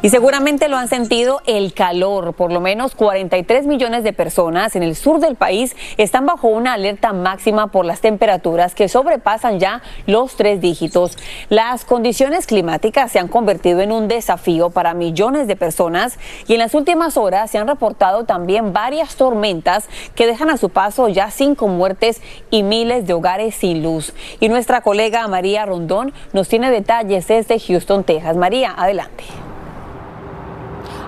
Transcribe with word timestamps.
Y 0.00 0.10
seguramente 0.10 0.68
lo 0.68 0.76
han 0.76 0.86
sentido 0.86 1.40
el 1.44 1.74
calor. 1.74 2.34
Por 2.34 2.52
lo 2.52 2.60
menos 2.60 2.94
43 2.94 3.66
millones 3.66 4.04
de 4.04 4.12
personas 4.12 4.76
en 4.76 4.84
el 4.84 4.94
sur 4.94 5.18
del 5.18 5.34
país 5.34 5.74
están 5.96 6.24
bajo 6.24 6.46
una 6.46 6.74
alerta 6.74 7.12
máxima 7.12 7.72
por 7.72 7.84
las 7.84 8.00
temperaturas 8.00 8.76
que 8.76 8.88
sobrepasan 8.88 9.58
ya 9.58 9.82
los 10.06 10.36
tres 10.36 10.60
dígitos. 10.60 11.18
Las 11.48 11.84
condiciones 11.84 12.46
climáticas 12.46 13.10
se 13.10 13.18
han 13.18 13.26
convertido 13.26 13.80
en 13.80 13.90
un 13.90 14.06
desafío 14.06 14.70
para 14.70 14.94
millones 14.94 15.48
de 15.48 15.56
personas 15.56 16.16
y 16.46 16.52
en 16.52 16.60
las 16.60 16.74
últimas 16.74 17.16
horas 17.16 17.50
se 17.50 17.58
han 17.58 17.66
reportado 17.66 18.22
también 18.22 18.72
varias 18.72 19.16
tormentas 19.16 19.88
que 20.14 20.28
dejan 20.28 20.48
a 20.48 20.58
su 20.58 20.68
paso 20.68 21.08
ya 21.08 21.32
cinco 21.32 21.66
muertes 21.66 22.22
y 22.50 22.62
miles 22.62 23.04
de 23.08 23.14
hogares 23.14 23.56
sin 23.56 23.82
luz. 23.82 24.14
Y 24.38 24.48
nuestra 24.48 24.80
colega 24.80 25.26
María 25.26 25.66
Rondón 25.66 26.12
nos 26.32 26.46
tiene 26.46 26.70
detalles 26.70 27.26
desde 27.26 27.58
Houston, 27.58 28.04
Texas. 28.04 28.36
María, 28.36 28.72
adelante. 28.76 29.24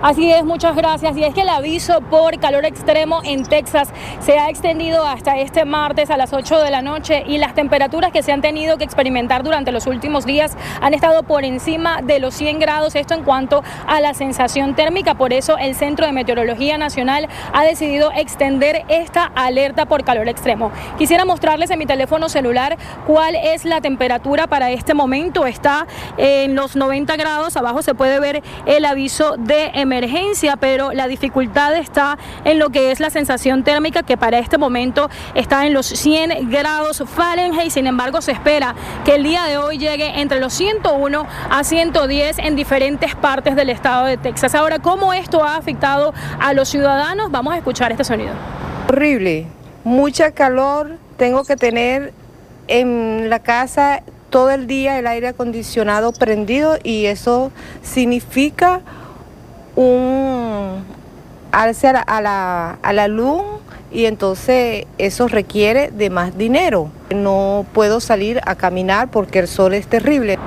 Así 0.02 0.32
es, 0.32 0.44
muchas 0.46 0.74
gracias. 0.76 1.14
Y 1.18 1.24
es 1.24 1.34
que 1.34 1.42
el 1.42 1.50
aviso 1.50 2.00
por 2.00 2.38
calor 2.40 2.64
extremo 2.64 3.20
en 3.22 3.42
Texas 3.42 3.90
se 4.20 4.38
ha 4.38 4.48
extendido 4.48 5.04
hasta 5.04 5.36
este 5.36 5.66
martes 5.66 6.08
a 6.08 6.16
las 6.16 6.32
8 6.32 6.58
de 6.58 6.70
la 6.70 6.80
noche 6.80 7.22
y 7.26 7.36
las 7.36 7.54
temperaturas 7.54 8.10
que 8.10 8.22
se 8.22 8.32
han 8.32 8.40
tenido 8.40 8.78
que 8.78 8.84
experimentar 8.84 9.42
durante 9.42 9.72
los 9.72 9.86
últimos 9.86 10.24
días 10.24 10.56
han 10.80 10.94
estado 10.94 11.22
por 11.22 11.44
encima 11.44 12.00
de 12.00 12.18
los 12.18 12.34
100 12.34 12.60
grados, 12.60 12.94
esto 12.94 13.12
en 13.12 13.24
cuanto 13.24 13.62
a 13.86 14.00
la 14.00 14.14
sensación 14.14 14.74
térmica. 14.74 15.16
Por 15.16 15.34
eso 15.34 15.58
el 15.58 15.74
Centro 15.74 16.06
de 16.06 16.12
Meteorología 16.12 16.78
Nacional 16.78 17.28
ha 17.52 17.64
decidido 17.64 18.10
extender 18.10 18.86
esta 18.88 19.30
alerta 19.34 19.84
por 19.84 20.02
calor 20.02 20.28
extremo. 20.28 20.72
Quisiera 20.96 21.26
mostrarles 21.26 21.70
en 21.70 21.78
mi 21.78 21.84
teléfono 21.84 22.30
celular 22.30 22.78
cuál 23.06 23.34
es 23.34 23.66
la 23.66 23.82
temperatura 23.82 24.46
para 24.46 24.70
este 24.70 24.94
momento. 24.94 25.44
Está 25.44 25.86
en 26.16 26.54
los 26.54 26.74
90 26.74 27.16
grados, 27.16 27.58
abajo 27.58 27.82
se 27.82 27.94
puede 27.94 28.18
ver 28.18 28.42
el 28.64 28.86
aviso 28.86 29.34
de 29.36 29.66
emergencia 29.74 29.89
emergencia, 29.90 30.56
pero 30.56 30.92
la 30.92 31.08
dificultad 31.08 31.74
está 31.76 32.16
en 32.44 32.58
lo 32.58 32.70
que 32.70 32.92
es 32.92 33.00
la 33.00 33.10
sensación 33.10 33.64
térmica 33.64 34.02
que 34.04 34.16
para 34.16 34.38
este 34.38 34.56
momento 34.56 35.10
está 35.34 35.66
en 35.66 35.74
los 35.74 35.86
100 35.86 36.48
grados 36.50 37.02
Fahrenheit. 37.06 37.70
Sin 37.70 37.86
embargo, 37.86 38.20
se 38.20 38.32
espera 38.32 38.74
que 39.04 39.16
el 39.16 39.24
día 39.24 39.44
de 39.44 39.58
hoy 39.58 39.78
llegue 39.78 40.20
entre 40.20 40.38
los 40.38 40.52
101 40.54 41.26
a 41.50 41.64
110 41.64 42.38
en 42.38 42.56
diferentes 42.56 43.14
partes 43.16 43.56
del 43.56 43.70
estado 43.70 44.06
de 44.06 44.16
Texas. 44.16 44.54
Ahora, 44.54 44.78
¿cómo 44.78 45.12
esto 45.12 45.42
ha 45.44 45.56
afectado 45.56 46.14
a 46.38 46.54
los 46.54 46.68
ciudadanos? 46.68 47.30
Vamos 47.30 47.54
a 47.54 47.56
escuchar 47.56 47.90
este 47.90 48.04
sonido. 48.04 48.32
Horrible, 48.88 49.46
mucha 49.82 50.30
calor, 50.30 50.98
tengo 51.16 51.44
que 51.44 51.56
tener 51.56 52.12
en 52.68 53.28
la 53.28 53.40
casa 53.40 54.02
todo 54.30 54.50
el 54.50 54.66
día 54.66 54.98
el 54.98 55.06
aire 55.06 55.28
acondicionado 55.28 56.12
prendido 56.12 56.78
y 56.82 57.06
eso 57.06 57.50
significa 57.82 58.80
un 59.80 60.84
alce 61.52 61.88
a 61.88 61.92
la, 61.92 62.00
a 62.00 62.20
la, 62.20 62.78
a 62.82 62.92
la 62.92 63.08
luz 63.08 63.42
y 63.90 64.04
entonces 64.04 64.86
eso 64.98 65.26
requiere 65.26 65.90
de 65.90 66.10
más 66.10 66.36
dinero. 66.36 66.90
No 67.14 67.66
puedo 67.72 68.00
salir 68.00 68.40
a 68.46 68.54
caminar 68.54 69.10
porque 69.10 69.40
el 69.40 69.48
sol 69.48 69.74
es 69.74 69.86
terrible. 69.86 70.38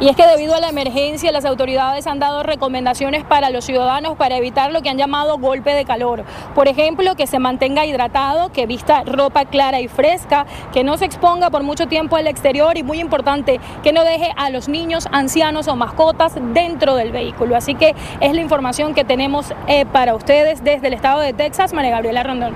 Y 0.00 0.08
es 0.08 0.16
que 0.16 0.26
debido 0.26 0.54
a 0.54 0.60
la 0.60 0.68
emergencia, 0.68 1.32
las 1.32 1.44
autoridades 1.44 2.06
han 2.06 2.18
dado 2.18 2.42
recomendaciones 2.42 3.24
para 3.24 3.50
los 3.50 3.64
ciudadanos 3.64 4.16
para 4.16 4.36
evitar 4.36 4.72
lo 4.72 4.82
que 4.82 4.90
han 4.90 4.98
llamado 4.98 5.38
golpe 5.38 5.74
de 5.74 5.84
calor. 5.84 6.24
Por 6.54 6.68
ejemplo, 6.68 7.14
que 7.14 7.26
se 7.26 7.38
mantenga 7.38 7.86
hidratado, 7.86 8.52
que 8.52 8.66
vista 8.66 9.02
ropa 9.04 9.44
clara 9.44 9.80
y 9.80 9.88
fresca, 9.88 10.46
que 10.72 10.84
no 10.84 10.96
se 10.98 11.04
exponga 11.04 11.50
por 11.50 11.62
mucho 11.62 11.86
tiempo 11.86 12.16
al 12.16 12.26
exterior 12.26 12.76
y 12.76 12.82
muy 12.82 13.00
importante, 13.00 13.60
que 13.82 13.92
no 13.92 14.04
deje 14.04 14.32
a 14.36 14.50
los 14.50 14.68
niños, 14.68 15.08
ancianos 15.12 15.68
o 15.68 15.76
mascotas 15.76 16.34
dentro 16.52 16.96
del 16.96 17.12
vehículo. 17.12 17.56
Así 17.56 17.74
que 17.74 17.94
es 18.20 18.34
la 18.34 18.40
información 18.40 18.94
que 18.94 19.04
tenemos 19.04 19.52
eh, 19.66 19.86
para 19.86 20.14
ustedes 20.14 20.64
desde 20.64 20.88
el 20.88 20.94
estado 20.94 21.20
de 21.20 21.32
Texas, 21.32 21.72
María 21.72 21.90
Gabriela 21.90 22.22
Rondón. 22.22 22.54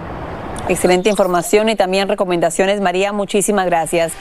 Excelente 0.68 1.08
información 1.08 1.68
y 1.68 1.76
también 1.76 2.08
recomendaciones. 2.08 2.80
María, 2.80 3.12
muchísimas 3.12 3.66
gracias. 3.66 4.12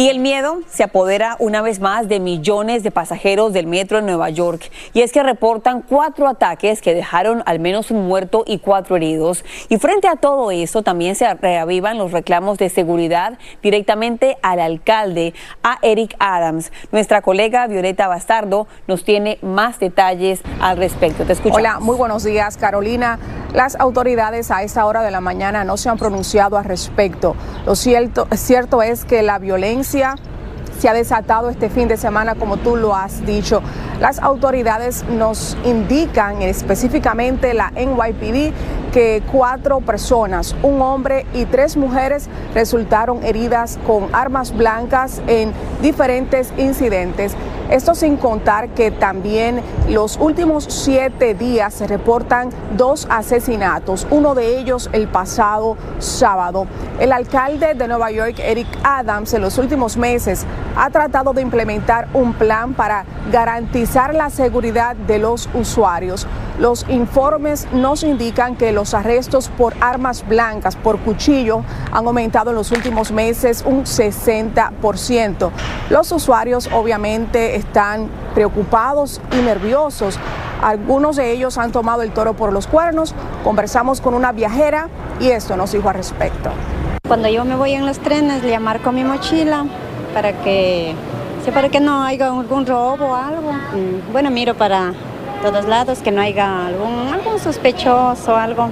Y 0.00 0.08
el 0.08 0.18
miedo 0.18 0.60
se 0.66 0.82
apodera 0.82 1.36
una 1.40 1.60
vez 1.60 1.78
más 1.78 2.08
de 2.08 2.20
millones 2.20 2.82
de 2.82 2.90
pasajeros 2.90 3.52
del 3.52 3.66
metro 3.66 3.98
en 3.98 4.06
Nueva 4.06 4.30
York. 4.30 4.70
Y 4.94 5.02
es 5.02 5.12
que 5.12 5.22
reportan 5.22 5.82
cuatro 5.82 6.26
ataques 6.26 6.80
que 6.80 6.94
dejaron 6.94 7.42
al 7.44 7.60
menos 7.60 7.90
un 7.90 8.08
muerto 8.08 8.44
y 8.46 8.60
cuatro 8.60 8.96
heridos. 8.96 9.44
Y 9.68 9.76
frente 9.76 10.08
a 10.08 10.16
todo 10.16 10.52
eso 10.52 10.80
también 10.80 11.16
se 11.16 11.34
reavivan 11.34 11.98
los 11.98 12.12
reclamos 12.12 12.56
de 12.56 12.70
seguridad 12.70 13.38
directamente 13.62 14.38
al 14.40 14.60
alcalde, 14.60 15.34
a 15.62 15.76
Eric 15.82 16.16
Adams. 16.18 16.72
Nuestra 16.92 17.20
colega 17.20 17.66
Violeta 17.66 18.08
Bastardo 18.08 18.68
nos 18.86 19.04
tiene 19.04 19.36
más 19.42 19.80
detalles 19.80 20.40
al 20.62 20.78
respecto. 20.78 21.24
Te 21.26 21.34
escuchamos. 21.34 21.58
Hola, 21.58 21.78
muy 21.78 21.96
buenos 21.96 22.24
días, 22.24 22.56
Carolina. 22.56 23.18
Las 23.52 23.74
autoridades 23.74 24.52
a 24.52 24.62
esta 24.62 24.86
hora 24.86 25.02
de 25.02 25.10
la 25.10 25.20
mañana 25.20 25.64
no 25.64 25.76
se 25.76 25.88
han 25.88 25.98
pronunciado 25.98 26.56
al 26.56 26.64
respecto. 26.64 27.34
Lo 27.66 27.74
cierto, 27.74 28.28
cierto 28.34 28.80
es 28.80 29.04
que 29.04 29.22
la 29.22 29.40
violencia 29.40 30.14
se 30.80 30.88
ha 30.88 30.94
desatado 30.94 31.50
este 31.50 31.68
fin 31.68 31.88
de 31.88 31.98
semana, 31.98 32.36
como 32.36 32.56
tú 32.56 32.74
lo 32.74 32.96
has 32.96 33.26
dicho. 33.26 33.60
Las 34.00 34.18
autoridades 34.18 35.04
nos 35.10 35.58
indican, 35.62 36.40
específicamente 36.40 37.52
la 37.52 37.70
NYPD, 37.72 38.54
que 38.90 39.22
cuatro 39.30 39.80
personas, 39.80 40.56
un 40.62 40.80
hombre 40.80 41.26
y 41.34 41.44
tres 41.44 41.76
mujeres, 41.76 42.28
resultaron 42.54 43.22
heridas 43.24 43.78
con 43.86 44.08
armas 44.14 44.56
blancas 44.56 45.20
en 45.26 45.52
diferentes 45.82 46.50
incidentes. 46.56 47.36
Esto 47.70 47.94
sin 47.94 48.16
contar 48.16 48.70
que 48.70 48.90
también 48.90 49.62
los 49.88 50.16
últimos 50.16 50.64
siete 50.64 51.34
días 51.34 51.74
se 51.74 51.86
reportan 51.86 52.50
dos 52.76 53.06
asesinatos, 53.08 54.08
uno 54.10 54.34
de 54.34 54.58
ellos 54.58 54.90
el 54.92 55.06
pasado 55.06 55.76
sábado. 55.98 56.66
El 56.98 57.12
alcalde 57.12 57.74
de 57.74 57.86
Nueva 57.86 58.10
York, 58.10 58.40
Eric 58.40 58.66
Adams, 58.82 59.34
en 59.34 59.42
los 59.42 59.56
últimos 59.56 59.96
meses 59.96 60.46
ha 60.76 60.90
tratado 60.90 61.32
de 61.32 61.42
implementar 61.42 62.08
un 62.14 62.32
plan 62.32 62.74
para 62.74 63.04
garantizar 63.30 64.14
la 64.14 64.30
seguridad 64.30 64.96
de 64.96 65.18
los 65.18 65.48
usuarios. 65.54 66.26
Los 66.58 66.86
informes 66.88 67.66
nos 67.72 68.02
indican 68.02 68.56
que 68.56 68.72
los 68.72 68.94
arrestos 68.94 69.48
por 69.48 69.74
armas 69.80 70.26
blancas, 70.28 70.76
por 70.76 70.98
cuchillo, 70.98 71.64
han 71.92 72.06
aumentado 72.06 72.50
en 72.50 72.56
los 72.56 72.70
últimos 72.70 73.12
meses 73.12 73.64
un 73.66 73.84
60%. 73.84 75.50
Los 75.88 76.12
usuarios 76.12 76.68
obviamente 76.72 77.56
están 77.56 78.08
preocupados 78.34 79.20
y 79.32 79.42
nerviosos. 79.42 80.18
Algunos 80.62 81.16
de 81.16 81.32
ellos 81.32 81.56
han 81.56 81.72
tomado 81.72 82.02
el 82.02 82.12
toro 82.12 82.34
por 82.34 82.52
los 82.52 82.66
cuernos. 82.66 83.14
Conversamos 83.42 84.00
con 84.00 84.14
una 84.14 84.32
viajera 84.32 84.88
y 85.18 85.30
esto 85.30 85.56
nos 85.56 85.72
dijo 85.72 85.88
al 85.88 85.94
respecto. 85.94 86.50
Cuando 87.08 87.28
yo 87.28 87.44
me 87.44 87.56
voy 87.56 87.72
en 87.72 87.86
los 87.86 87.98
trenes, 87.98 88.44
le 88.44 88.58
marco 88.58 88.92
mi 88.92 89.02
mochila 89.02 89.64
para 90.12 90.32
que, 90.32 90.94
para 91.52 91.68
que 91.68 91.80
no 91.80 92.02
haya 92.02 92.26
algún 92.28 92.66
robo 92.66 93.06
o 93.06 93.14
algo. 93.14 93.52
Mm, 93.52 94.12
Bueno, 94.12 94.30
miro 94.30 94.54
para 94.54 94.92
todos 95.42 95.66
lados 95.66 96.00
que 96.00 96.10
no 96.10 96.20
haya 96.20 96.66
algún, 96.66 97.12
algún 97.12 97.38
sospechoso 97.38 98.32
o 98.32 98.36
algo. 98.36 98.70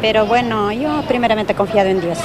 Pero 0.00 0.26
bueno, 0.26 0.72
yo 0.72 1.02
primeramente 1.06 1.54
confiado 1.54 1.88
en 1.88 2.00
Dios. 2.00 2.18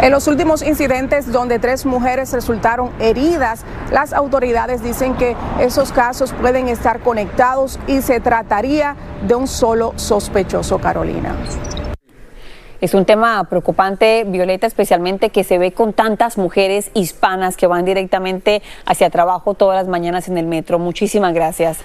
En 0.00 0.12
los 0.12 0.26
últimos 0.28 0.62
incidentes 0.62 1.30
donde 1.30 1.58
tres 1.58 1.84
mujeres 1.84 2.32
resultaron 2.32 2.90
heridas, 2.98 3.64
las 3.92 4.14
autoridades 4.14 4.82
dicen 4.82 5.14
que 5.14 5.36
esos 5.60 5.92
casos 5.92 6.32
pueden 6.32 6.68
estar 6.68 7.00
conectados 7.00 7.78
y 7.86 8.00
se 8.00 8.18
trataría 8.20 8.96
de 9.28 9.34
un 9.34 9.46
solo 9.46 9.92
sospechoso, 9.96 10.78
Carolina. 10.78 11.34
Es 12.80 12.94
un 12.94 13.04
tema 13.04 13.44
preocupante, 13.44 14.24
Violeta, 14.24 14.66
especialmente 14.66 15.28
que 15.28 15.44
se 15.44 15.58
ve 15.58 15.72
con 15.72 15.92
tantas 15.92 16.38
mujeres 16.38 16.90
hispanas 16.94 17.58
que 17.58 17.66
van 17.66 17.84
directamente 17.84 18.62
hacia 18.86 19.10
trabajo 19.10 19.52
todas 19.54 19.76
las 19.76 19.88
mañanas 19.88 20.28
en 20.28 20.38
el 20.38 20.46
metro. 20.46 20.78
Muchísimas 20.78 21.34
gracias. 21.34 21.78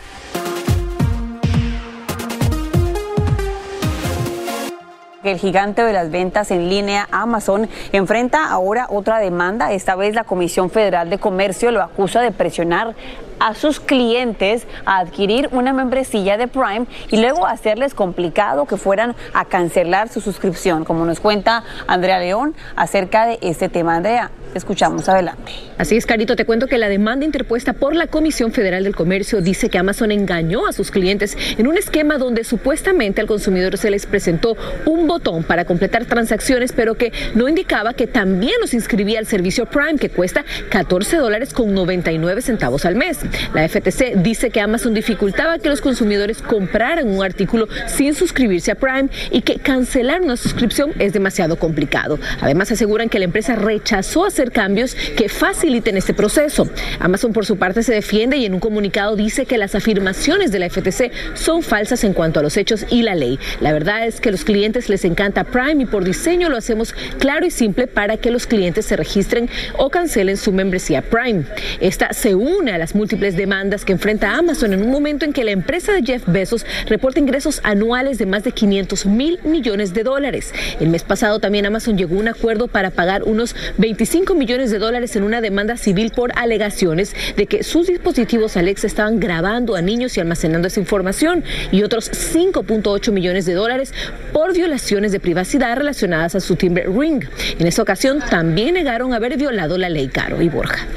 El 5.26 5.40
gigante 5.40 5.84
de 5.84 5.92
las 5.92 6.12
ventas 6.12 6.52
en 6.52 6.70
línea 6.70 7.08
Amazon 7.10 7.68
enfrenta 7.92 8.48
ahora 8.48 8.86
otra 8.92 9.18
demanda. 9.18 9.72
Esta 9.72 9.96
vez 9.96 10.14
la 10.14 10.24
Comisión 10.24 10.70
Federal 10.70 11.10
de 11.10 11.18
Comercio 11.18 11.72
lo 11.72 11.82
acusa 11.82 12.22
de 12.22 12.32
presionar 12.32 12.96
a 13.40 13.56
sus 13.56 13.80
clientes 13.80 14.68
a 14.86 15.00
adquirir 15.00 15.50
una 15.52 15.74
membresía 15.74 16.38
de 16.38 16.48
Prime 16.48 16.86
y 17.10 17.18
luego 17.18 17.48
hacerles 17.48 17.96
complicado 17.96 18.66
que 18.66 18.78
fueran 18.78 19.16
a 19.34 19.46
cancelar 19.46 20.10
su 20.10 20.22
suscripción, 20.22 20.86
como 20.86 21.06
nos 21.06 21.20
cuenta 21.20 21.64
Andrea 21.88 22.20
León 22.20 22.54
acerca 22.76 23.26
de 23.26 23.40
este 23.42 23.68
tema. 23.68 23.96
Andrea, 23.96 24.30
escuchamos 24.58 25.08
adelante. 25.10 25.52
Así 25.78 25.96
es, 25.96 26.06
Carito, 26.06 26.36
te 26.36 26.46
cuento 26.46 26.68
que 26.68 26.78
la 26.78 26.90
demanda 26.90 27.26
interpuesta 27.26 27.74
por 27.74 27.96
la 27.96 28.08
Comisión 28.08 28.52
Federal 28.52 28.84
del 28.84 28.96
Comercio 28.96 29.42
dice 29.42 29.70
que 29.70 29.78
Amazon 29.78 30.12
engañó 30.12 30.68
a 30.68 30.74
sus 30.74 30.92
clientes 30.92 31.38
en 31.58 31.68
un 31.68 31.78
esquema 31.78 32.18
donde 32.18 32.44
supuestamente 32.44 33.22
al 33.22 33.28
consumidor 33.28 33.78
se 33.78 33.92
les 33.92 34.06
presentó 34.06 34.58
un 34.86 35.08
botón 35.08 35.44
para 35.44 35.66
completar 35.66 36.06
transacciones, 36.06 36.72
pero 36.72 36.96
que 36.96 37.12
no 37.34 37.50
indicaba 37.50 37.94
que 37.94 38.08
también 38.08 38.54
los 38.62 38.74
inscribía 38.74 39.20
al 39.20 39.26
servicio 39.26 39.66
Prime, 39.66 39.98
que 40.00 40.10
cuesta 40.10 40.46
14 40.70 41.18
dólares 41.18 41.54
con 41.54 41.74
99 41.74 42.42
centavos 42.42 42.86
al 42.86 42.96
mes. 42.96 43.20
La 43.54 43.68
FTC 43.68 44.16
dice 44.18 44.50
que 44.50 44.62
Amazon 44.62 44.94
dificultaba 44.94 45.60
que 45.60 45.70
los 45.70 45.82
consumidores 45.82 46.42
compraran 46.42 47.08
un 47.10 47.24
artículo 47.24 47.68
sin 47.88 48.14
suscribirse 48.14 48.72
a 48.72 48.76
Prime 48.76 49.10
y 49.32 49.42
que 49.42 49.58
cancelar 49.58 50.22
una 50.22 50.38
suscripción 50.38 50.92
es 51.00 51.14
demasiado 51.14 51.58
complicado. 51.58 52.20
Además, 52.42 52.72
aseguran 52.72 53.10
que 53.10 53.20
la 53.20 53.26
empresa 53.26 53.56
rechazó 53.56 54.26
hacer 54.26 54.45
cambios 54.52 54.96
que 54.96 55.30
faciliten 55.30 55.98
este 55.98 56.14
proceso. 56.14 56.68
Amazon, 57.00 57.34
por 57.34 57.46
su 57.46 57.58
parte, 57.58 57.84
se 57.84 57.94
defiende 57.94 58.38
y 58.38 58.46
en 58.46 58.54
un 58.54 58.60
comunicado 58.60 59.16
dice 59.16 59.46
que 59.46 59.58
las 59.58 59.76
afirmaciones 59.76 60.52
de 60.52 60.60
la 60.60 60.70
FTC 60.70 61.12
son 61.34 61.64
falsas 61.64 62.04
en 62.04 62.14
cuanto 62.14 62.40
a 62.40 62.44
los 62.44 62.58
hechos 62.58 62.86
y 62.90 63.02
la 63.02 63.16
ley. 63.16 63.40
La 63.62 63.74
verdad 63.74 64.08
es 64.08 64.20
que 64.20 64.30
a 64.30 64.32
los 64.32 64.44
clientes 64.44 64.90
les 64.90 65.06
encanta 65.06 65.44
Prime 65.44 65.84
y 65.84 65.86
por 65.86 66.04
diseño 66.04 66.50
lo 66.50 66.58
hacemos 66.58 66.94
claro 67.20 67.46
y 67.46 67.52
simple 67.52 67.88
para 67.88 68.18
que 68.18 68.32
los 68.32 68.48
clientes 68.48 68.86
se 68.86 68.96
registren 68.96 69.50
o 69.78 69.90
cancelen 69.90 70.38
su 70.38 70.52
membresía 70.52 71.02
Prime. 71.02 71.46
Esta 71.80 72.14
se 72.14 72.36
une 72.36 72.72
a 72.72 72.78
las 72.78 72.96
múltiples 72.96 73.36
demandas 73.36 73.86
que 73.86 73.94
enfrenta 73.94 74.36
Amazon 74.36 74.74
en 74.74 74.82
un 74.82 74.92
momento 74.92 75.26
en 75.26 75.34
que 75.34 75.44
la 75.44 75.52
empresa 75.52 75.94
de 75.94 76.04
Jeff 76.04 76.24
Bezos 76.28 76.66
reporta 76.88 77.20
ingresos 77.20 77.62
anuales 77.64 78.18
de 78.18 78.26
más 78.26 78.44
de 78.44 78.52
500 78.52 79.06
mil 79.06 79.40
millones 79.44 79.94
de 79.94 80.04
dólares. 80.04 80.54
El 80.80 80.90
mes 80.90 81.04
pasado 81.04 81.40
también 81.40 81.66
Amazon 81.66 81.98
llegó 81.98 82.16
a 82.16 82.20
un 82.20 82.28
acuerdo 82.28 82.68
para 82.68 82.92
pagar 82.92 83.24
unos 83.24 83.56
25 83.78 84.25
millones 84.34 84.72
de 84.72 84.80
dólares 84.80 85.16
en 85.16 85.24
una 85.24 85.42
demanda 85.42 85.78
civil 85.78 86.12
por 86.16 86.32
alegaciones 86.36 87.14
de 87.36 87.46
que 87.46 87.64
sus 87.64 87.88
dispositivos 87.88 88.58
Alexa 88.58 88.88
estaban 88.88 89.20
grabando 89.20 89.76
a 89.76 89.82
niños 89.82 90.18
y 90.18 90.22
almacenando 90.22 90.68
esa 90.68 90.80
información 90.80 91.44
y 91.72 91.84
otros 91.84 92.10
5.8 92.12 93.12
millones 93.12 93.46
de 93.46 93.54
dólares 93.54 93.94
por 94.34 94.54
violaciones 94.54 95.12
de 95.12 95.20
privacidad 95.20 95.78
relacionadas 95.78 96.34
a 96.36 96.40
su 96.40 96.56
timbre 96.56 96.86
Ring. 96.88 97.24
En 97.60 97.68
esa 97.68 97.82
ocasión 97.82 98.24
también 98.30 98.74
negaron 98.74 99.14
haber 99.14 99.38
violado 99.38 99.78
la 99.78 99.90
ley 99.90 100.08
Caro 100.08 100.42
y 100.42 100.50
Borja. 100.50 100.88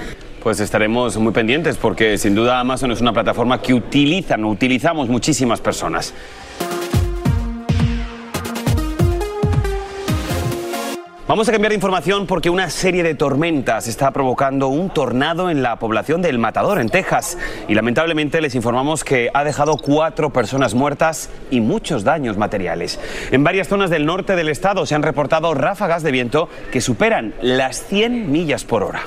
Pues 0.43 0.61
estaremos 0.61 1.17
muy 1.19 1.33
pendientes 1.33 1.77
porque 1.77 2.17
sin 2.17 2.35
duda 2.35 2.61
Amazon 2.61 2.93
es 2.93 3.01
una 3.01 3.13
plataforma 3.13 3.61
que 3.61 3.75
utilizan, 3.75 4.45
utilizamos 4.45 5.09
muchísimas 5.09 5.61
personas. 5.61 6.15
Vamos 11.29 11.47
a 11.47 11.53
cambiar 11.53 11.73
de 11.73 11.75
información 11.75 12.27
porque 12.27 12.49
una 12.49 12.71
serie 12.71 13.03
de 13.03 13.15
tormentas 13.15 13.87
está 13.87 14.13
provocando 14.13 14.69
un 14.69 14.89
tornado 14.89 15.51
en 15.51 15.63
la 15.63 15.79
población 15.79 16.23
de 16.23 16.31
El 16.31 16.39
Matador, 16.39 16.81
en 16.81 16.89
Texas. 16.89 17.37
Y 17.69 17.75
lamentablemente 17.75 18.41
les 18.41 18.55
informamos 18.55 19.05
que 19.05 19.29
ha 19.35 19.45
dejado 19.45 19.77
cuatro 19.77 20.31
personas 20.31 20.73
muertas 20.73 21.29
y 21.51 21.61
muchos 21.61 22.03
daños 22.03 22.39
materiales. 22.39 22.99
En 23.31 23.45
varias 23.45 23.69
zonas 23.69 23.91
del 23.91 24.07
norte 24.07 24.37
del 24.37 24.49
estado 24.49 24.87
se 24.87 24.95
han 24.95 25.03
reportado 25.03 25.53
ráfagas 25.53 26.03
de 26.03 26.13
viento 26.13 26.49
que 26.73 26.81
superan 26.81 27.35
las 27.43 27.85
100 27.85 28.33
millas 28.33 28.65
por 28.65 28.83
hora. 28.83 29.03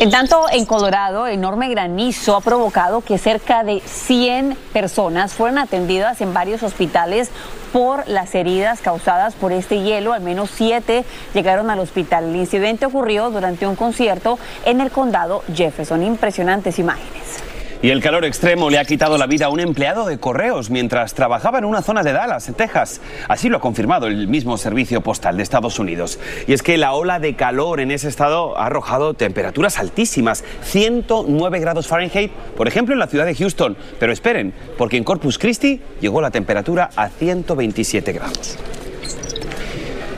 En 0.00 0.10
tanto, 0.10 0.46
en 0.50 0.64
Colorado, 0.64 1.26
enorme 1.26 1.68
granizo 1.68 2.34
ha 2.34 2.40
provocado 2.40 3.02
que 3.02 3.18
cerca 3.18 3.64
de 3.64 3.82
100 3.84 4.56
personas 4.72 5.34
fueran 5.34 5.58
atendidas 5.58 6.22
en 6.22 6.32
varios 6.32 6.62
hospitales 6.62 7.28
por 7.70 8.08
las 8.08 8.34
heridas 8.34 8.80
causadas 8.80 9.34
por 9.34 9.52
este 9.52 9.82
hielo. 9.82 10.14
Al 10.14 10.22
menos 10.22 10.48
siete 10.54 11.04
llegaron 11.34 11.68
al 11.68 11.80
hospital. 11.80 12.30
El 12.30 12.36
incidente 12.36 12.86
ocurrió 12.86 13.28
durante 13.28 13.66
un 13.66 13.76
concierto 13.76 14.38
en 14.64 14.80
el 14.80 14.90
condado 14.90 15.42
Jefferson. 15.54 16.02
Impresionantes 16.02 16.78
imágenes. 16.78 17.49
Y 17.82 17.88
el 17.88 18.02
calor 18.02 18.26
extremo 18.26 18.68
le 18.68 18.78
ha 18.78 18.84
quitado 18.84 19.16
la 19.16 19.26
vida 19.26 19.46
a 19.46 19.48
un 19.48 19.58
empleado 19.58 20.04
de 20.04 20.18
correos 20.18 20.68
mientras 20.68 21.14
trabajaba 21.14 21.58
en 21.58 21.64
una 21.64 21.80
zona 21.80 22.02
de 22.02 22.12
Dallas, 22.12 22.46
en 22.46 22.54
Texas. 22.54 23.00
Así 23.26 23.48
lo 23.48 23.56
ha 23.56 23.60
confirmado 23.60 24.06
el 24.06 24.28
mismo 24.28 24.58
servicio 24.58 25.00
postal 25.00 25.38
de 25.38 25.42
Estados 25.42 25.78
Unidos. 25.78 26.18
Y 26.46 26.52
es 26.52 26.62
que 26.62 26.76
la 26.76 26.92
ola 26.92 27.20
de 27.20 27.36
calor 27.36 27.80
en 27.80 27.90
ese 27.90 28.08
estado 28.08 28.58
ha 28.58 28.66
arrojado 28.66 29.14
temperaturas 29.14 29.78
altísimas, 29.78 30.44
109 30.62 31.58
grados 31.58 31.86
Fahrenheit, 31.86 32.32
por 32.54 32.68
ejemplo 32.68 32.92
en 32.92 32.98
la 32.98 33.06
ciudad 33.06 33.24
de 33.24 33.34
Houston. 33.34 33.78
Pero 33.98 34.12
esperen, 34.12 34.52
porque 34.76 34.98
en 34.98 35.04
Corpus 35.04 35.38
Christi 35.38 35.80
llegó 36.02 36.20
la 36.20 36.30
temperatura 36.30 36.90
a 36.96 37.08
127 37.08 38.12
grados. 38.12 38.58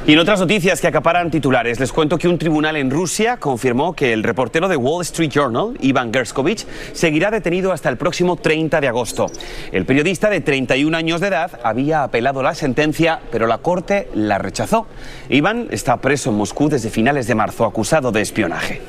Y 0.04 0.14
en 0.14 0.18
otras 0.18 0.40
noticias 0.40 0.80
que 0.80 0.88
acaparan 0.88 1.30
titulares, 1.30 1.78
les 1.78 1.92
cuento 1.92 2.18
que 2.18 2.26
un 2.26 2.36
tribunal 2.36 2.74
en 2.74 2.90
Rusia 2.90 3.36
confirmó 3.36 3.92
que 3.92 4.12
el 4.12 4.24
reportero 4.24 4.66
de 4.66 4.76
Wall 4.76 5.02
Street 5.02 5.30
Journal, 5.30 5.78
Ivan 5.80 6.12
Gerskovich, 6.12 6.66
seguirá 6.92 7.30
detenido 7.30 7.70
hasta 7.70 7.88
el 7.88 7.96
próximo 7.96 8.34
30 8.34 8.80
de 8.80 8.88
agosto. 8.88 9.30
El 9.70 9.86
periodista 9.86 10.28
de 10.28 10.40
31 10.40 10.96
años 10.96 11.20
de 11.20 11.28
edad 11.28 11.52
había 11.62 12.02
apelado 12.02 12.42
la 12.42 12.56
sentencia, 12.56 13.20
pero 13.30 13.46
la 13.46 13.58
corte 13.58 14.08
la 14.12 14.38
rechazó. 14.38 14.88
Iván 15.28 15.68
está 15.70 15.96
preso 15.98 16.30
en 16.30 16.36
Moscú 16.36 16.68
desde 16.68 16.90
finales 16.90 17.28
de 17.28 17.36
marzo, 17.36 17.64
acusado 17.64 18.10
de 18.10 18.22
espionaje. 18.22 18.80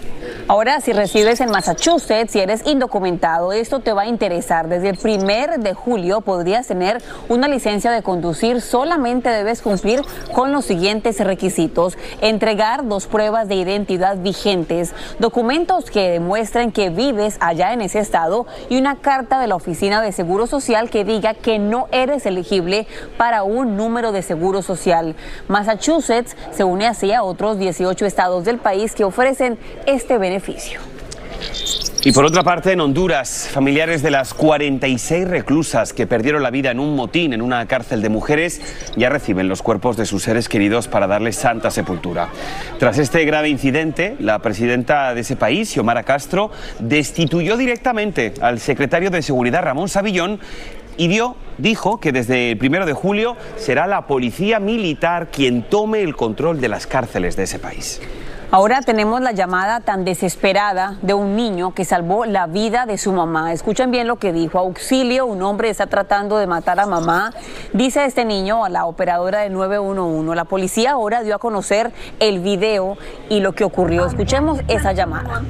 Ahora, 0.49 0.81
si 0.81 0.91
resides 0.91 1.39
en 1.39 1.51
Massachusetts, 1.51 2.31
si 2.31 2.39
eres 2.41 2.67
indocumentado, 2.67 3.53
esto 3.53 3.79
te 3.79 3.93
va 3.93 4.01
a 4.01 4.07
interesar. 4.07 4.67
Desde 4.67 4.89
el 4.89 4.97
primer 4.97 5.59
de 5.59 5.73
julio 5.73 6.19
podrías 6.19 6.67
tener 6.67 7.01
una 7.29 7.47
licencia 7.47 7.91
de 7.91 8.03
conducir. 8.03 8.59
Solamente 8.59 9.29
debes 9.29 9.61
cumplir 9.61 10.01
con 10.33 10.51
los 10.51 10.65
siguientes 10.65 11.17
requisitos. 11.21 11.97
Entregar 12.19 12.85
dos 12.85 13.07
pruebas 13.07 13.47
de 13.47 13.55
identidad 13.55 14.17
vigentes, 14.17 14.93
documentos 15.17 15.89
que 15.89 16.09
demuestren 16.09 16.73
que 16.73 16.89
vives 16.89 17.37
allá 17.39 17.71
en 17.71 17.79
ese 17.79 17.99
estado 17.99 18.45
y 18.67 18.77
una 18.77 18.97
carta 18.97 19.39
de 19.39 19.47
la 19.47 19.55
Oficina 19.55 20.01
de 20.01 20.11
Seguro 20.11 20.45
Social 20.45 20.89
que 20.89 21.05
diga 21.05 21.35
que 21.35 21.57
no 21.57 21.87
eres 21.93 22.25
elegible 22.25 22.85
para 23.15 23.43
un 23.43 23.77
número 23.77 24.11
de 24.11 24.21
seguro 24.21 24.61
social. 24.61 25.15
Massachusetts 25.47 26.35
se 26.51 26.65
une 26.65 26.85
así 26.85 27.13
a 27.13 27.23
otros 27.23 27.57
18 27.59 28.05
estados 28.05 28.43
del 28.43 28.57
país 28.57 28.93
que 28.93 29.05
ofrecen 29.05 29.57
este 29.85 30.17
beneficio. 30.17 30.32
Y 32.05 32.11
por 32.11 32.25
otra 32.25 32.43
parte, 32.43 32.73
en 32.73 32.81
Honduras, 32.81 33.47
familiares 33.49 34.03
de 34.03 34.11
las 34.11 34.33
46 34.33 35.25
reclusas 35.25 35.93
que 35.93 36.05
perdieron 36.05 36.43
la 36.43 36.51
vida 36.51 36.69
en 36.71 36.81
un 36.81 36.97
motín 36.97 37.31
en 37.31 37.41
una 37.41 37.65
cárcel 37.65 38.01
de 38.01 38.09
mujeres 38.09 38.59
ya 38.97 39.07
reciben 39.07 39.47
los 39.47 39.61
cuerpos 39.61 39.95
de 39.95 40.05
sus 40.05 40.23
seres 40.23 40.49
queridos 40.49 40.89
para 40.89 41.07
darles 41.07 41.37
santa 41.37 41.71
sepultura. 41.71 42.27
Tras 42.77 42.97
este 42.97 43.23
grave 43.23 43.47
incidente, 43.47 44.17
la 44.19 44.39
presidenta 44.39 45.13
de 45.13 45.21
ese 45.21 45.37
país, 45.37 45.69
Xiomara 45.69 46.03
Castro, 46.03 46.51
destituyó 46.79 47.55
directamente 47.55 48.33
al 48.41 48.59
secretario 48.59 49.09
de 49.09 49.21
Seguridad, 49.21 49.63
Ramón 49.63 49.87
Savillón, 49.87 50.41
y 50.97 51.07
dio, 51.07 51.37
dijo 51.57 52.01
que 52.01 52.11
desde 52.11 52.51
el 52.51 52.57
primero 52.57 52.85
de 52.85 52.93
julio 52.93 53.37
será 53.55 53.87
la 53.87 54.07
policía 54.07 54.59
militar 54.59 55.29
quien 55.31 55.63
tome 55.63 56.01
el 56.01 56.17
control 56.17 56.59
de 56.59 56.67
las 56.67 56.85
cárceles 56.85 57.37
de 57.37 57.43
ese 57.43 57.59
país. 57.59 58.01
Ahora 58.53 58.81
tenemos 58.81 59.19
la 59.19 59.31
llamada 59.31 59.79
tan 59.79 60.05
desesperada 60.05 60.97
de 61.01 61.15
un 61.15 61.35
niño 61.35 61.73
que 61.73 61.85
salvó 61.85 62.25
la 62.25 62.45
vida 62.45 62.85
de 62.85 62.99
su 62.99 63.11
mamá. 63.11 63.51
Escuchen 63.51 63.89
bien 63.89 64.05
lo 64.05 64.17
que 64.17 64.31
dijo. 64.31 64.59
Auxilio, 64.59 65.25
un 65.25 65.41
hombre 65.41 65.71
está 65.71 65.87
tratando 65.87 66.37
de 66.37 66.45
matar 66.45 66.79
a 66.79 66.85
mamá. 66.85 67.33
Dice 67.73 68.05
este 68.05 68.25
niño 68.25 68.63
a 68.63 68.69
la 68.69 68.85
operadora 68.85 69.39
de 69.39 69.49
911. 69.49 70.35
La 70.35 70.45
policía 70.45 70.91
ahora 70.91 71.23
dio 71.23 71.33
a 71.33 71.39
conocer 71.39 71.93
el 72.19 72.41
video 72.41 72.95
y 73.27 73.39
lo 73.39 73.53
que 73.53 73.63
ocurrió. 73.63 74.05
Escuchemos 74.05 74.59
esa 74.67 74.93
llamada. 74.93 75.41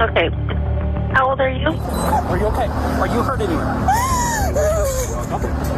Okay. 0.00 0.30
How 1.14 1.30
old 1.30 1.40
are 1.40 1.56
you? 1.56 1.68
Are 2.28 2.40
you 2.40 2.46
okay? 2.46 2.66
Are 3.00 3.06
you 3.06 3.22
hurt 3.22 3.40
anywhere? 3.40 3.66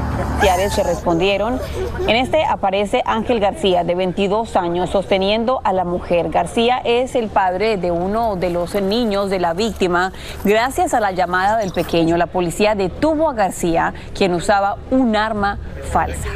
se 0.70 0.82
respondieron. 0.82 1.60
En 2.06 2.16
este 2.16 2.44
aparece 2.44 3.02
Ángel 3.04 3.40
García, 3.40 3.84
de 3.84 3.94
22 3.94 4.56
años, 4.56 4.90
sosteniendo 4.90 5.60
a 5.64 5.72
la 5.72 5.84
mujer. 5.84 6.30
García 6.30 6.80
es 6.84 7.14
el 7.14 7.28
padre 7.28 7.76
de 7.76 7.90
uno 7.90 8.36
de 8.36 8.50
los 8.50 8.74
niños 8.80 9.30
de 9.30 9.38
la 9.38 9.54
víctima. 9.54 10.12
Gracias 10.44 10.94
a 10.94 11.00
la 11.00 11.12
llamada 11.12 11.58
del 11.58 11.72
pequeño, 11.72 12.16
la 12.16 12.26
policía 12.26 12.74
detuvo 12.74 13.28
a 13.28 13.34
García, 13.34 13.92
quien 14.14 14.34
usaba 14.34 14.76
un 14.90 15.16
arma 15.16 15.58
falsa. 15.90 16.28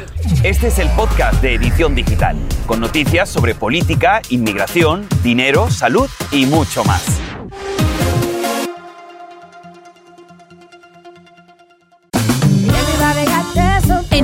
Este 0.43 0.67
es 0.67 0.79
el 0.79 0.89
podcast 0.89 1.41
de 1.41 1.55
Edición 1.55 1.95
Digital, 1.95 2.37
con 2.65 2.79
noticias 2.79 3.29
sobre 3.29 3.55
política, 3.55 4.21
inmigración, 4.29 5.07
dinero, 5.23 5.69
salud 5.69 6.09
y 6.31 6.45
mucho 6.45 6.83
más. 6.83 7.16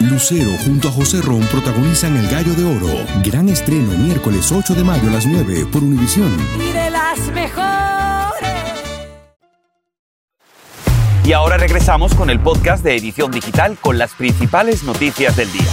Lucero 0.00 0.50
junto 0.64 0.88
a 0.88 0.92
José 0.92 1.20
Ron 1.20 1.42
protagonizan 1.42 2.16
El 2.16 2.26
Gallo 2.28 2.54
de 2.54 2.64
Oro. 2.64 3.04
Gran 3.22 3.50
estreno 3.50 3.92
miércoles 3.98 4.50
8 4.50 4.74
de 4.74 4.82
mayo 4.82 5.08
a 5.08 5.12
las 5.12 5.26
9 5.26 5.66
por 5.70 5.82
Univisión. 5.82 6.34
Y 6.58 6.72
de 6.72 6.90
las 6.90 7.18
mejores. 7.32 8.48
Y 11.22 11.32
ahora 11.34 11.58
regresamos 11.58 12.14
con 12.14 12.30
el 12.30 12.40
podcast 12.40 12.82
de 12.82 12.96
Edición 12.96 13.30
Digital 13.30 13.76
con 13.78 13.98
las 13.98 14.14
principales 14.14 14.84
noticias 14.84 15.36
del 15.36 15.52
día. 15.52 15.70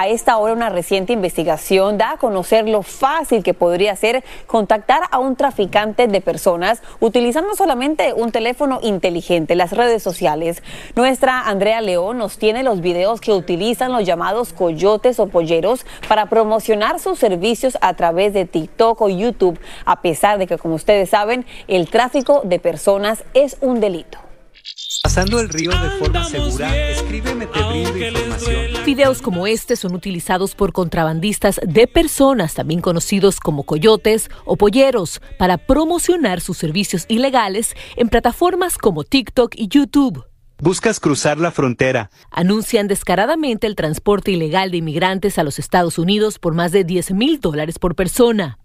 A 0.00 0.08
esta 0.08 0.38
hora 0.38 0.54
una 0.54 0.70
reciente 0.70 1.12
investigación 1.12 1.98
da 1.98 2.12
a 2.12 2.16
conocer 2.16 2.66
lo 2.66 2.80
fácil 2.80 3.42
que 3.42 3.52
podría 3.52 3.94
ser 3.96 4.24
contactar 4.46 5.02
a 5.10 5.18
un 5.18 5.36
traficante 5.36 6.06
de 6.06 6.22
personas 6.22 6.80
utilizando 7.00 7.54
solamente 7.54 8.14
un 8.14 8.32
teléfono 8.32 8.78
inteligente, 8.80 9.54
las 9.56 9.72
redes 9.72 10.02
sociales. 10.02 10.62
Nuestra 10.96 11.42
Andrea 11.42 11.82
León 11.82 12.16
nos 12.16 12.38
tiene 12.38 12.62
los 12.62 12.80
videos 12.80 13.20
que 13.20 13.34
utilizan 13.34 13.92
los 13.92 14.06
llamados 14.06 14.54
coyotes 14.54 15.20
o 15.20 15.26
polleros 15.26 15.84
para 16.08 16.30
promocionar 16.30 16.98
sus 16.98 17.18
servicios 17.18 17.76
a 17.82 17.92
través 17.92 18.32
de 18.32 18.46
TikTok 18.46 19.02
o 19.02 19.10
YouTube, 19.10 19.60
a 19.84 20.00
pesar 20.00 20.38
de 20.38 20.46
que, 20.46 20.56
como 20.56 20.76
ustedes 20.76 21.10
saben, 21.10 21.44
el 21.68 21.90
tráfico 21.90 22.40
de 22.42 22.58
personas 22.58 23.22
es 23.34 23.58
un 23.60 23.80
delito. 23.80 24.29
Pasando 25.02 25.38
el 25.38 25.48
río 25.48 25.70
de 25.70 25.90
forma 25.98 26.24
segura, 26.24 26.90
escríbeme, 26.90 27.46
te 27.46 27.62
brindo 27.62 27.96
información. 27.96 28.84
Videos 28.84 29.22
como 29.22 29.46
este 29.46 29.76
son 29.76 29.94
utilizados 29.94 30.56
por 30.56 30.72
contrabandistas 30.72 31.60
de 31.62 31.86
personas, 31.86 32.54
también 32.54 32.80
conocidos 32.80 33.38
como 33.38 33.62
coyotes 33.62 34.30
o 34.44 34.56
polleros, 34.56 35.22
para 35.38 35.58
promocionar 35.58 36.40
sus 36.40 36.58
servicios 36.58 37.06
ilegales 37.08 37.76
en 37.96 38.08
plataformas 38.08 38.78
como 38.78 39.04
TikTok 39.04 39.54
y 39.56 39.68
YouTube. 39.68 40.24
Buscas 40.58 40.98
cruzar 40.98 41.38
la 41.38 41.52
frontera. 41.52 42.10
Anuncian 42.30 42.88
descaradamente 42.88 43.68
el 43.68 43.76
transporte 43.76 44.32
ilegal 44.32 44.72
de 44.72 44.78
inmigrantes 44.78 45.38
a 45.38 45.44
los 45.44 45.58
Estados 45.58 45.98
Unidos 45.98 46.38
por 46.40 46.54
más 46.54 46.72
de 46.72 46.82
10 46.82 47.12
mil 47.12 47.40
dólares 47.40 47.78
por 47.78 47.94
persona. 47.94 48.58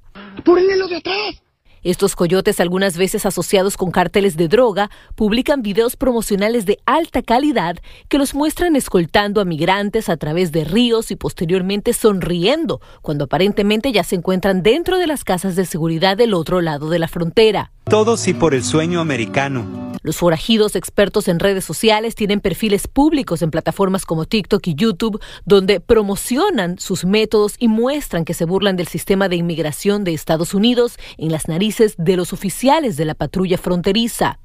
¡Pónganlo 0.43 0.87
de 0.87 0.97
atrás! 0.97 1.44
Estos 1.85 2.15
coyotes, 2.15 2.59
algunas 2.59 2.97
veces 2.97 3.27
asociados 3.27 3.77
con 3.77 3.91
cárteles 3.91 4.35
de 4.35 4.47
droga, 4.47 4.89
publican 5.13 5.61
videos 5.61 5.95
promocionales 5.95 6.65
de 6.65 6.79
alta 6.87 7.21
calidad 7.21 7.77
que 8.09 8.17
los 8.17 8.33
muestran 8.33 8.75
escoltando 8.75 9.39
a 9.39 9.45
migrantes 9.45 10.09
a 10.09 10.17
través 10.17 10.51
de 10.51 10.63
ríos 10.63 11.11
y 11.11 11.15
posteriormente 11.15 11.93
sonriendo 11.93 12.81
cuando 13.03 13.25
aparentemente 13.25 13.91
ya 13.91 14.03
se 14.03 14.15
encuentran 14.15 14.63
dentro 14.63 14.97
de 14.97 15.05
las 15.05 15.23
casas 15.23 15.55
de 15.55 15.65
seguridad 15.65 16.17
del 16.17 16.33
otro 16.33 16.59
lado 16.59 16.89
de 16.89 16.97
la 16.97 17.07
frontera. 17.07 17.71
Todo 17.83 18.17
sí 18.17 18.33
por 18.33 18.55
el 18.55 18.63
sueño 18.63 18.99
americano. 18.99 19.84
Los 20.05 20.17
forajidos 20.17 20.75
expertos 20.75 21.27
en 21.27 21.39
redes 21.39 21.65
sociales 21.65 22.13
tienen 22.13 22.39
perfiles 22.39 22.87
públicos 22.87 23.41
en 23.41 23.49
plataformas 23.49 24.05
como 24.05 24.25
TikTok 24.25 24.67
y 24.67 24.75
YouTube 24.75 25.19
donde 25.45 25.79
promocionan 25.79 26.77
sus 26.77 27.05
métodos 27.05 27.55
y 27.57 27.69
muestran 27.69 28.23
que 28.23 28.35
se 28.35 28.45
burlan 28.45 28.75
del 28.75 28.87
sistema 28.87 29.29
de 29.29 29.37
inmigración 29.37 30.03
de 30.03 30.13
Estados 30.13 30.53
Unidos 30.53 30.99
en 31.17 31.31
las 31.31 31.47
narices 31.47 31.95
de 31.97 32.17
los 32.17 32.33
oficiales 32.33 32.97
de 32.97 33.05
la 33.05 33.15
patrulla 33.15 33.57
fronteriza. 33.57 34.37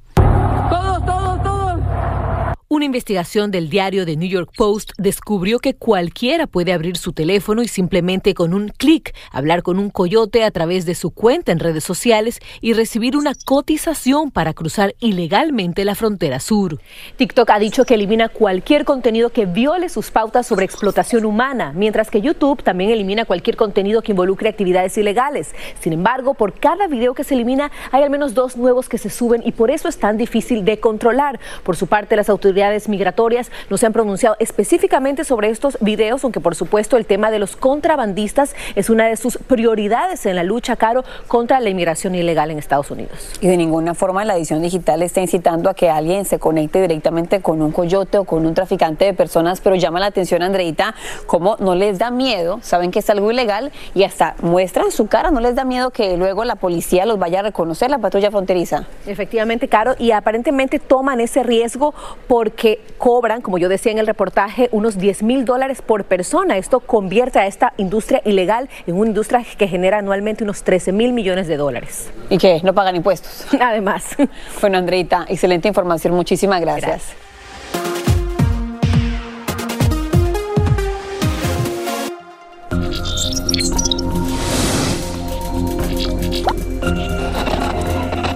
Una 2.73 2.85
investigación 2.85 3.51
del 3.51 3.69
diario 3.69 4.07
The 4.07 4.17
New 4.17 4.29
York 4.29 4.53
Post 4.57 4.93
descubrió 4.97 5.59
que 5.59 5.75
cualquiera 5.75 6.47
puede 6.47 6.73
abrir 6.73 6.97
su 6.97 7.13
teléfono 7.13 7.63
y 7.63 7.67
simplemente 7.67 8.33
con 8.33 8.55
un 8.55 8.69
clic 8.69 9.13
hablar 9.33 9.65
con 9.65 9.81
un 9.81 9.91
coyote 9.91 10.45
a 10.45 10.53
través 10.53 10.87
de 10.87 10.95
su 10.95 11.11
cuenta 11.11 11.51
en 11.51 11.59
redes 11.59 11.83
sociales 11.83 12.39
y 12.61 12.75
recibir 12.75 13.17
una 13.17 13.33
cotización 13.45 14.31
para 14.31 14.55
cruzar 14.55 14.95
ilegalmente 15.01 15.85
la 15.85 15.97
frontera 15.97 16.39
sur. 16.39 16.79
TikTok 17.17 17.51
ha 17.51 17.59
dicho 17.59 17.85
que 17.85 17.95
elimina 17.95 18.29
cualquier 18.29 18.85
contenido 18.85 19.31
que 19.31 19.47
viole 19.47 19.89
sus 19.89 20.13
pautas 20.13 20.47
sobre 20.47 20.65
explotación 20.65 21.25
humana, 21.25 21.73
mientras 21.75 22.09
que 22.09 22.21
YouTube 22.21 22.63
también 22.63 22.91
elimina 22.91 23.25
cualquier 23.25 23.57
contenido 23.57 24.01
que 24.01 24.13
involucre 24.13 24.49
actividades 24.49 24.97
ilegales. 24.97 25.57
Sin 25.81 25.93
embargo, 25.93 26.35
por 26.35 26.55
cada 26.55 26.87
video 26.87 27.15
que 27.15 27.25
se 27.25 27.35
elimina 27.35 27.73
hay 27.91 28.05
al 28.05 28.11
menos 28.11 28.33
dos 28.33 28.57
nuevos 28.57 28.89
que 28.89 28.97
se 28.97 29.11
suben 29.11 29.43
y 29.45 29.51
por 29.51 29.73
eso 29.73 29.89
es 29.89 29.99
tan 29.99 30.17
difícil 30.17 30.65
de 30.65 30.79
controlar. 30.79 31.41
Por 31.65 31.75
su 31.75 31.89
parte, 31.89 32.15
las 32.15 32.29
autoridades 32.29 32.60
migratorias 32.89 33.51
no 33.69 33.77
se 33.77 33.87
han 33.87 33.93
pronunciado 33.93 34.37
específicamente 34.39 35.25
sobre 35.25 35.51
estos 35.51 35.79
videos, 35.81 36.25
aunque 36.25 36.41
por 36.41 36.55
supuesto 36.55 36.97
el 36.97 37.07
tema 37.07 37.31
de 37.31 37.39
los 37.39 37.57
contrabandistas 37.57 38.55
es 38.75 38.91
una 38.91 39.07
de 39.07 39.17
sus 39.17 39.39
prioridades 39.39 40.27
en 40.27 40.37
la 40.37 40.43
lucha, 40.43 40.77
Caro, 40.77 41.05
contra 41.29 41.61
la 41.61 41.71
inmigración 41.71 42.15
ilegal 42.15 42.51
en 42.51 42.59
Estados 42.59 42.91
Unidos. 42.91 43.31
Y 43.41 43.49
de 43.49 43.57
ninguna 43.57 43.95
forma 43.95 44.25
la 44.25 44.37
edición 44.37 44.63
digital 44.63 45.03
está 45.03 45.21
incitando 45.21 45.71
a 45.71 45.75
que 45.75 45.91
alguien 45.91 46.25
se 46.25 46.39
conecte 46.39 46.81
directamente 46.81 47.41
con 47.41 47.63
un 47.63 47.73
coyote 47.73 48.19
o 48.19 48.25
con 48.25 48.47
un 48.47 48.55
traficante 48.55 49.05
de 49.05 49.15
personas, 49.15 49.61
pero 49.61 49.77
llama 49.77 50.01
la 50.01 50.07
atención, 50.07 50.43
Andreita, 50.43 50.95
cómo 51.27 51.57
no 51.61 51.75
les 51.75 51.99
da 51.99 52.11
miedo, 52.11 52.59
saben 52.63 52.91
que 52.91 53.01
es 53.01 53.11
algo 53.11 53.31
ilegal 53.31 53.73
y 53.95 54.05
hasta 54.05 54.35
muestran 54.43 54.91
su 54.91 55.07
cara, 55.07 55.31
no 55.31 55.41
les 55.41 55.55
da 55.55 55.65
miedo 55.65 55.91
que 55.91 56.17
luego 56.17 56.45
la 56.45 56.57
policía 56.57 57.07
los 57.07 57.19
vaya 57.19 57.41
a 57.41 57.43
reconocer, 57.43 57.91
la 57.91 57.99
patrulla 57.99 58.31
fronteriza. 58.31 58.87
Efectivamente, 59.07 59.69
Caro, 59.69 59.95
y 59.99 60.13
aparentemente 60.13 60.79
toman 60.79 61.21
ese 61.21 61.43
riesgo 61.43 61.95
por 62.27 62.50
que 62.51 62.81
cobran, 62.99 63.41
como 63.41 63.59
yo 63.59 63.69
decía 63.69 63.93
en 63.93 63.99
el 63.99 64.07
reportaje, 64.07 64.69
unos 64.73 64.99
10 64.99 65.23
mil 65.23 65.45
dólares 65.45 65.83
por 65.83 66.05
persona. 66.05 66.57
Esto 66.57 66.81
convierte 66.81 67.39
a 67.39 67.47
esta 67.47 67.73
industria 67.77 68.23
ilegal 68.25 68.69
en 68.87 68.97
una 68.97 69.09
industria 69.09 69.45
que 69.57 69.69
genera 69.69 69.99
anualmente 69.99 70.45
unos 70.45 70.63
13 70.63 70.93
mil 70.93 71.13
millones 71.13 71.47
de 71.47 71.57
dólares. 71.57 72.11
¿Y 72.29 72.39
que 72.39 72.61
¿No 72.63 72.75
pagan 72.75 72.97
impuestos? 72.97 73.47
Además. 73.61 74.17
Bueno, 74.61 74.79
Andreita, 74.79 75.25
excelente 75.29 75.69
información. 75.69 76.15
Muchísimas 76.15 76.61
gracias. 76.61 77.15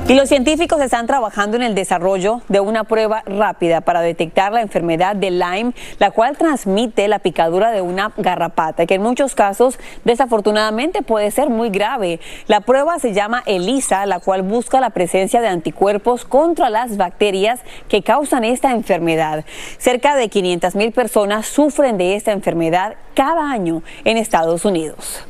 Y 0.06 0.12
los 0.12 0.28
científicos 0.28 0.82
están 0.82 1.06
trabajando 1.06 1.56
en 1.56 1.62
el 1.62 1.74
desarrollo 1.74 2.42
de 2.48 2.60
una 2.60 2.84
prueba 2.84 3.22
rápida 3.24 3.80
para 3.80 4.02
detectar 4.02 4.52
la 4.52 4.60
enfermedad 4.60 5.16
de 5.16 5.30
Lyme, 5.30 5.72
la 5.98 6.10
cual 6.10 6.36
transmite 6.36 7.08
la 7.08 7.20
picadura 7.20 7.70
de 7.70 7.80
una 7.80 8.12
garrapata, 8.18 8.84
que 8.84 8.96
en 8.96 9.02
muchos 9.02 9.34
casos 9.34 9.78
desafortunadamente 10.04 11.00
puede 11.00 11.30
ser 11.30 11.48
muy 11.48 11.70
grave. 11.70 12.20
La 12.48 12.60
prueba 12.60 12.98
se 12.98 13.14
llama 13.14 13.42
ELISA, 13.46 14.04
la 14.04 14.20
cual 14.20 14.42
busca 14.42 14.78
la 14.78 14.90
presencia 14.90 15.40
de 15.40 15.48
anticuerpos 15.48 16.26
contra 16.26 16.68
las 16.68 16.98
bacterias 16.98 17.60
que 17.88 18.02
causan 18.02 18.44
esta 18.44 18.72
enfermedad. 18.72 19.46
Cerca 19.78 20.16
de 20.16 20.28
500 20.28 20.74
mil 20.74 20.92
personas 20.92 21.46
sufren 21.46 21.96
de 21.96 22.14
esta 22.14 22.32
enfermedad 22.32 22.96
cada 23.14 23.50
año 23.50 23.82
en 24.04 24.18
Estados 24.18 24.66
Unidos. 24.66 25.24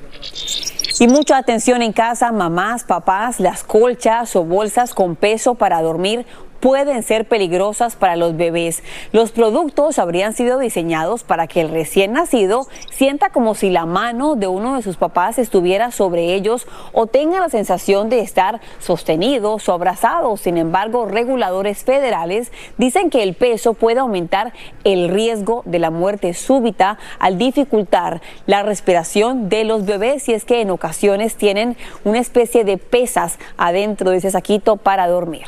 Y 1.01 1.09
mucha 1.09 1.39
atención 1.39 1.83
en 1.83 1.93
casa, 1.93 2.31
mamás, 2.31 2.85
papás, 2.85 3.41
las 3.41 3.65
colchas 3.65 4.37
o 4.37 4.45
bolsas 4.45 4.95
con 4.95 5.17
peso 5.17 5.57
para 5.57 5.83
dormir 5.83 6.25
pueden 6.65 7.03
ser 7.03 7.29
peligrosas 7.29 7.95
para 7.95 8.17
los 8.17 8.39
bebés. 8.39 8.83
Los 9.13 9.33
productos 9.33 9.99
habrían 9.99 10.33
sido 10.33 10.59
diseñados 10.59 11.23
para 11.23 11.47
que 11.47 11.61
el 11.61 11.69
recién 11.69 12.15
nacido 12.15 12.69
sienta 12.91 13.29
como 13.29 13.55
si 13.55 13.69
la 13.69 13.85
mano 13.85 14.35
de 14.35 14.47
uno 14.47 14.75
de 14.75 14.81
sus 14.81 14.97
papás 14.97 15.39
estuviera 15.39 15.91
sobre 15.91 16.33
ellos 16.33 16.67
o 16.95 17.07
tenga 17.07 17.39
la 17.39 17.51
sensación 17.51 18.09
de 18.09 18.21
estar 18.21 18.63
sostenidos 18.79 19.69
o 19.69 19.75
abrazados. 19.75 20.41
Sin 20.41 20.57
embargo, 20.57 21.05
reguladores 21.05 21.85
federales 21.85 22.51
dicen 22.79 23.11
que 23.11 23.23
el 23.23 23.35
peso 23.35 23.75
puede 23.75 24.01
aumentar 24.01 24.55
el 24.85 25.11
riesgo 25.11 25.65
de 25.67 25.81
la 25.81 25.91
muerte 25.91 26.33
súbita 26.33 26.97
al 27.19 27.37
dificultar 27.37 28.23
la 28.47 28.63
respiración 28.63 29.51
de 29.51 29.65
los 29.65 29.85
bebés 29.85 30.31
y 30.31 30.33
es 30.33 30.47
que 30.47 30.63
en 30.63 30.71
ocasiones 30.71 31.37
tienen 31.37 31.77
una 32.05 32.21
especie 32.21 32.65
de 32.65 32.79
pesas 32.79 33.39
adentro 33.59 34.13
de 34.13 34.17
ese 34.17 34.31
saquito 34.31 34.79
para 34.79 35.07
dormir. 35.09 35.45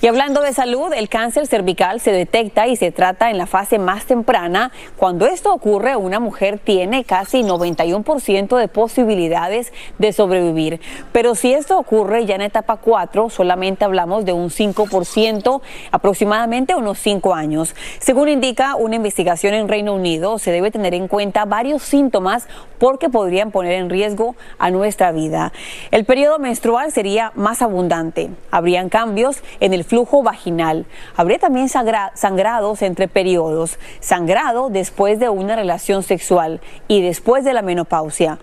Y 0.00 0.06
hablando 0.06 0.42
de 0.42 0.52
salud, 0.52 0.92
el 0.94 1.08
cáncer 1.08 1.48
cervical 1.48 1.98
se 1.98 2.12
detecta 2.12 2.68
y 2.68 2.76
se 2.76 2.92
trata 2.92 3.30
en 3.30 3.36
la 3.36 3.46
fase 3.46 3.80
más 3.80 4.06
temprana. 4.06 4.70
Cuando 4.96 5.26
esto 5.26 5.52
ocurre, 5.52 5.96
una 5.96 6.20
mujer 6.20 6.60
tiene 6.60 7.02
casi 7.02 7.42
91% 7.42 8.56
de 8.56 8.68
posibilidades 8.68 9.72
de 9.98 10.12
sobrevivir. 10.12 10.80
Pero 11.10 11.34
si 11.34 11.52
esto 11.52 11.76
ocurre 11.76 12.26
ya 12.26 12.36
en 12.36 12.42
etapa 12.42 12.76
4, 12.76 13.28
solamente 13.28 13.84
hablamos 13.84 14.24
de 14.24 14.32
un 14.32 14.50
5%, 14.50 15.62
aproximadamente 15.90 16.76
unos 16.76 17.00
5 17.00 17.34
años. 17.34 17.74
Según 17.98 18.28
indica 18.28 18.76
una 18.76 18.94
investigación 18.94 19.52
en 19.54 19.66
Reino 19.66 19.94
Unido, 19.94 20.38
se 20.38 20.52
debe 20.52 20.70
tener 20.70 20.94
en 20.94 21.08
cuenta 21.08 21.44
varios 21.44 21.82
síntomas 21.82 22.46
porque 22.78 23.08
podrían 23.08 23.50
poner 23.50 23.72
en 23.72 23.90
riesgo 23.90 24.36
a 24.58 24.70
nuestra 24.70 25.12
vida. 25.12 25.52
El 25.90 26.04
periodo 26.04 26.38
menstrual 26.38 26.92
sería 26.92 27.32
más 27.34 27.62
abundante. 27.62 28.30
Habrían 28.50 28.88
cambios 28.88 29.42
en 29.60 29.72
el 29.74 29.84
flujo 29.84 30.22
vaginal. 30.22 30.86
Habría 31.16 31.38
también 31.38 31.68
sangrados 31.68 32.82
entre 32.82 33.08
periodos, 33.08 33.78
sangrado 34.00 34.70
después 34.70 35.18
de 35.18 35.28
una 35.28 35.56
relación 35.56 36.02
sexual 36.02 36.60
y 36.86 37.02
después 37.02 37.44
de 37.44 37.52
la 37.52 37.62
menopausia. 37.62 38.38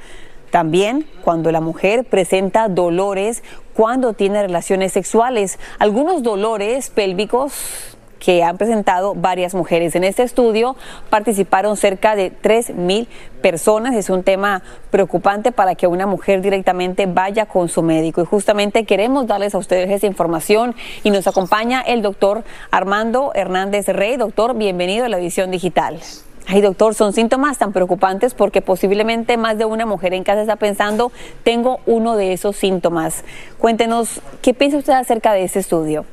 También 0.51 1.07
cuando 1.23 1.51
la 1.51 1.59
mujer 1.59 2.05
presenta 2.05 2.69
dolores 2.69 3.43
cuando 3.73 4.13
tiene 4.13 4.41
relaciones 4.41 4.93
sexuales, 4.93 5.59
algunos 5.79 6.23
dolores 6.23 6.89
pélvicos 6.89 7.97
que 8.25 8.43
han 8.43 8.57
presentado 8.57 9.13
varias 9.13 9.53
mujeres. 9.53 9.95
En 9.95 10.03
este 10.03 10.23
estudio 10.23 10.75
participaron 11.11 11.77
cerca 11.77 12.15
de 12.15 12.31
3.000 12.33 13.05
personas. 13.39 13.93
Es 13.93 14.09
un 14.09 14.23
tema 14.23 14.63
preocupante 14.89 15.51
para 15.51 15.75
que 15.75 15.85
una 15.85 16.07
mujer 16.07 16.41
directamente 16.41 17.05
vaya 17.05 17.45
con 17.45 17.69
su 17.69 17.83
médico. 17.83 18.23
Y 18.23 18.25
justamente 18.25 18.85
queremos 18.85 19.27
darles 19.27 19.53
a 19.53 19.59
ustedes 19.59 19.91
esa 19.91 20.07
información 20.07 20.73
y 21.03 21.11
nos 21.11 21.27
acompaña 21.27 21.81
el 21.81 22.01
doctor 22.01 22.43
Armando 22.71 23.31
Hernández 23.35 23.89
Rey. 23.89 24.17
Doctor, 24.17 24.55
bienvenido 24.55 25.05
a 25.05 25.09
la 25.09 25.19
edición 25.19 25.51
digital. 25.51 25.99
Ay, 26.47 26.61
doctor, 26.61 26.95
son 26.95 27.13
síntomas 27.13 27.59
tan 27.59 27.73
preocupantes 27.73 28.33
porque 28.33 28.63
posiblemente 28.63 29.37
más 29.37 29.59
de 29.59 29.65
una 29.65 29.85
mujer 29.85 30.15
en 30.15 30.23
casa 30.23 30.41
está 30.41 30.55
pensando, 30.55 31.11
tengo 31.43 31.79
uno 31.85 32.15
de 32.15 32.33
esos 32.33 32.55
síntomas. 32.55 33.23
Cuéntenos, 33.59 34.19
¿qué 34.41 34.55
piensa 34.55 34.77
usted 34.79 34.93
acerca 34.93 35.31
de 35.33 35.43
ese 35.43 35.59
estudio? 35.59 36.05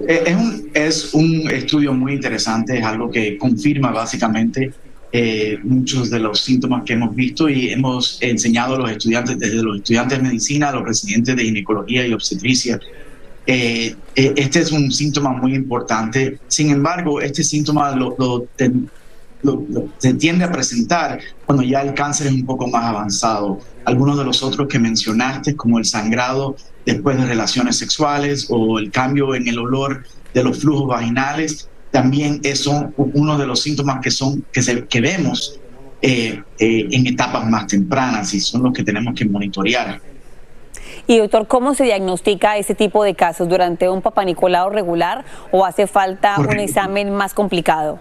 Eh, 0.00 0.24
es 0.26 0.34
un, 0.36 0.70
es 0.74 1.14
un 1.14 1.50
estudio 1.50 1.92
muy 1.92 2.14
interesante, 2.14 2.78
es 2.78 2.84
algo 2.84 3.10
que 3.10 3.38
confirma 3.38 3.90
básicamente 3.90 4.72
eh, 5.12 5.58
muchos 5.62 6.10
de 6.10 6.18
los 6.18 6.40
síntomas 6.40 6.82
que 6.84 6.92
hemos 6.92 7.14
visto 7.14 7.48
y 7.48 7.70
hemos 7.70 8.18
enseñado 8.20 8.74
a 8.74 8.78
los 8.80 8.90
estudiantes, 8.90 9.38
desde 9.38 9.62
los 9.62 9.78
estudiantes 9.78 10.18
de 10.18 10.24
medicina 10.24 10.68
a 10.68 10.72
los 10.72 10.84
residentes 10.84 11.36
de 11.36 11.44
ginecología 11.44 12.06
y 12.06 12.12
obstetricia. 12.12 12.78
Eh, 13.46 13.94
este 14.14 14.58
es 14.58 14.72
un 14.72 14.90
síntoma 14.90 15.30
muy 15.30 15.54
importante. 15.54 16.38
Sin 16.48 16.70
embargo, 16.70 17.20
este 17.20 17.44
síntoma 17.44 17.94
lo, 17.94 18.48
se 19.98 20.14
tiende 20.14 20.44
a 20.44 20.52
presentar 20.52 21.20
cuando 21.44 21.62
ya 21.62 21.82
el 21.82 21.94
cáncer 21.94 22.28
es 22.28 22.32
un 22.34 22.46
poco 22.46 22.66
más 22.66 22.84
avanzado. 22.84 23.58
Algunos 23.84 24.18
de 24.18 24.24
los 24.24 24.42
otros 24.42 24.68
que 24.68 24.78
mencionaste, 24.78 25.56
como 25.56 25.78
el 25.78 25.84
sangrado 25.84 26.56
después 26.84 27.16
de 27.18 27.26
relaciones 27.26 27.78
sexuales 27.78 28.46
o 28.50 28.78
el 28.78 28.90
cambio 28.90 29.34
en 29.34 29.48
el 29.48 29.58
olor 29.58 30.04
de 30.32 30.44
los 30.44 30.58
flujos 30.58 30.88
vaginales, 30.88 31.68
también 31.90 32.40
son 32.54 32.94
uno 32.96 33.38
de 33.38 33.46
los 33.46 33.62
síntomas 33.62 34.00
que, 34.02 34.10
son, 34.10 34.44
que, 34.52 34.62
se, 34.62 34.86
que 34.86 35.00
vemos 35.00 35.58
eh, 36.02 36.42
eh, 36.58 36.88
en 36.90 37.06
etapas 37.06 37.48
más 37.48 37.66
tempranas 37.66 38.34
y 38.34 38.40
son 38.40 38.64
los 38.64 38.72
que 38.72 38.82
tenemos 38.82 39.14
que 39.14 39.24
monitorear. 39.24 40.00
Y 41.06 41.18
doctor, 41.18 41.46
¿cómo 41.46 41.74
se 41.74 41.84
diagnostica 41.84 42.56
ese 42.56 42.74
tipo 42.74 43.04
de 43.04 43.14
casos? 43.14 43.48
¿Durante 43.48 43.88
un 43.88 44.02
papanicolado 44.02 44.70
regular 44.70 45.24
o 45.52 45.64
hace 45.64 45.86
falta 45.86 46.36
un 46.38 46.58
examen 46.58 47.14
más 47.14 47.32
complicado? 47.32 47.98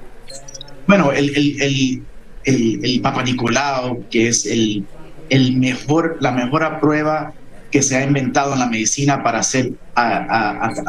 Bueno, 0.88 1.12
el, 1.12 1.30
el, 1.36 2.02
el, 2.44 2.86
el, 2.86 3.02
Papa 3.02 3.24
Nicolau, 3.24 4.06
que 4.10 4.28
es 4.28 4.46
el, 4.46 4.86
el 5.30 5.58
mejor, 5.58 6.18
la 6.22 6.32
mejor 6.32 6.80
prueba 6.80 7.34
que 7.72 7.82
se 7.82 7.98
ha 7.98 8.06
inventado 8.06 8.54
en 8.54 8.60
la 8.60 8.68
medicina 8.68 9.24
para 9.24 9.40
hacer 9.40 9.74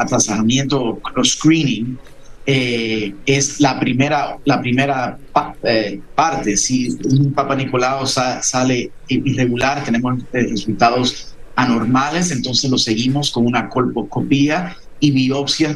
tratamiento 0.07 0.99
o 1.01 1.23
screening, 1.23 1.97
eh, 2.45 3.13
es 3.25 3.59
la 3.59 3.77
primera, 3.77 4.37
la 4.45 4.61
primera 4.61 5.17
eh, 5.63 5.99
parte. 6.15 6.55
Si 6.55 6.97
un 7.03 7.33
Papa 7.33 7.55
Nicolau 7.55 8.05
sale 8.07 8.91
irregular, 9.09 9.83
tenemos 9.83 10.23
eh, 10.31 10.47
resultados 10.49 11.35
anormales, 11.55 12.31
entonces 12.31 12.69
lo 12.69 12.77
seguimos 12.77 13.31
con 13.31 13.45
una 13.45 13.67
colposcopía 13.67 14.77
y 15.01 15.11
biopsias 15.11 15.75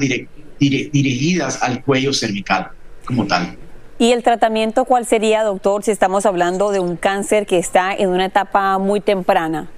dirigidas 0.60 1.62
al 1.62 1.84
cuello 1.84 2.14
cervical 2.14 2.70
como 3.04 3.28
tal. 3.28 3.58
¿Y 4.02 4.14
el 4.14 4.24
tratamiento 4.24 4.86
cuál 4.86 5.06
sería, 5.06 5.44
doctor, 5.44 5.84
si 5.84 5.92
estamos 5.92 6.26
hablando 6.26 6.72
de 6.72 6.80
un 6.80 6.96
cáncer 6.96 7.46
que 7.46 7.60
está 7.60 7.94
en 7.94 8.10
una 8.10 8.26
etapa 8.26 8.80
muy 8.80 9.00
temprana? 9.00 9.70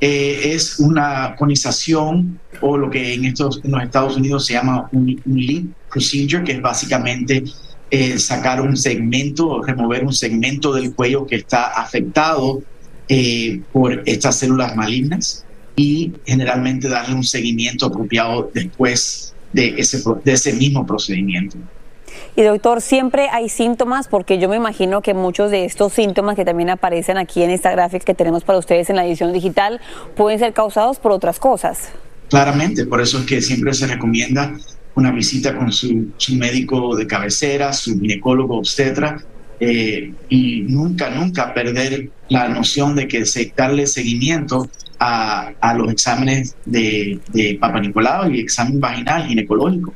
Eh, 0.00 0.52
es 0.54 0.78
una 0.78 1.34
conización 1.36 2.38
o 2.60 2.78
lo 2.78 2.88
que 2.90 3.14
en, 3.14 3.24
estos, 3.24 3.60
en 3.64 3.72
los 3.72 3.82
Estados 3.82 4.16
Unidos 4.16 4.46
se 4.46 4.52
llama 4.52 4.88
un, 4.92 5.20
lead 5.26 5.64
procedure, 5.90 6.44
que 6.44 6.52
es 6.52 6.62
básicamente 6.62 7.42
eh, 7.90 8.20
sacar 8.20 8.60
un 8.60 8.76
segmento 8.76 9.60
remover 9.60 10.04
un 10.04 10.12
segmento 10.12 10.72
del 10.72 10.94
cuello 10.94 11.26
que 11.26 11.34
está 11.34 11.72
afectado 11.72 12.62
eh, 13.08 13.62
por 13.72 14.00
estas 14.06 14.38
células 14.38 14.76
malignas 14.76 15.44
y 15.74 16.12
generalmente 16.24 16.88
darle 16.88 17.16
un 17.16 17.24
seguimiento 17.24 17.86
apropiado 17.86 18.48
después 18.54 19.34
de 19.52 19.74
ese, 19.76 20.00
de 20.24 20.32
ese 20.32 20.52
mismo 20.52 20.86
procedimiento. 20.86 21.58
Y 22.34 22.42
doctor, 22.42 22.80
siempre 22.80 23.28
hay 23.28 23.50
síntomas 23.50 24.08
porque 24.08 24.38
yo 24.38 24.48
me 24.48 24.56
imagino 24.56 25.02
que 25.02 25.12
muchos 25.12 25.50
de 25.50 25.66
estos 25.66 25.92
síntomas 25.92 26.34
que 26.34 26.46
también 26.46 26.70
aparecen 26.70 27.18
aquí 27.18 27.42
en 27.42 27.50
esta 27.50 27.70
gráfica 27.72 28.06
que 28.06 28.14
tenemos 28.14 28.42
para 28.42 28.58
ustedes 28.58 28.88
en 28.88 28.96
la 28.96 29.04
edición 29.04 29.34
digital 29.34 29.80
pueden 30.16 30.38
ser 30.38 30.54
causados 30.54 30.98
por 30.98 31.12
otras 31.12 31.38
cosas. 31.38 31.90
Claramente, 32.30 32.86
por 32.86 33.02
eso 33.02 33.18
es 33.18 33.26
que 33.26 33.42
siempre 33.42 33.74
se 33.74 33.86
recomienda 33.86 34.56
una 34.94 35.10
visita 35.10 35.54
con 35.54 35.70
su, 35.70 36.10
médico 36.30 36.96
de 36.96 37.06
cabecera, 37.06 37.72
su 37.74 38.00
ginecólogo 38.00 38.58
obstetra, 38.58 39.22
eh, 39.60 40.12
y 40.30 40.62
nunca, 40.62 41.10
nunca 41.10 41.52
perder 41.52 42.08
la 42.30 42.48
noción 42.48 42.96
de 42.96 43.06
que 43.08 43.26
se, 43.26 43.52
darle 43.54 43.86
seguimiento 43.86 44.68
a, 44.98 45.74
los 45.76 45.92
exámenes 45.92 46.56
de, 46.64 47.18
de 47.32 47.58
Papa 47.60 47.80
Nicolau 47.80 48.30
y 48.30 48.40
examen 48.40 48.80
vaginal 48.80 49.26
ginecológico 49.26 49.92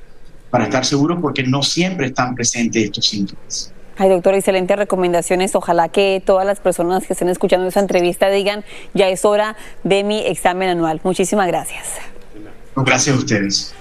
para 0.56 0.64
estar 0.64 0.86
seguros 0.86 1.18
porque 1.20 1.42
no 1.42 1.62
siempre 1.62 2.06
están 2.06 2.34
presentes 2.34 2.84
estos 2.84 3.06
síntomas. 3.06 3.70
Ay, 3.98 4.08
doctor, 4.08 4.34
excelentes 4.34 4.74
recomendaciones. 4.74 5.54
Ojalá 5.54 5.90
que 5.90 6.22
todas 6.24 6.46
las 6.46 6.60
personas 6.60 7.06
que 7.06 7.12
estén 7.12 7.28
escuchando 7.28 7.66
esta 7.68 7.80
entrevista 7.80 8.30
digan, 8.30 8.64
ya 8.94 9.08
es 9.10 9.26
hora 9.26 9.54
de 9.84 10.02
mi 10.02 10.26
examen 10.26 10.70
anual. 10.70 11.00
Muchísimas 11.04 11.46
gracias. 11.48 11.84
Gracias 12.74 13.14
a 13.14 13.18
ustedes. 13.18 13.74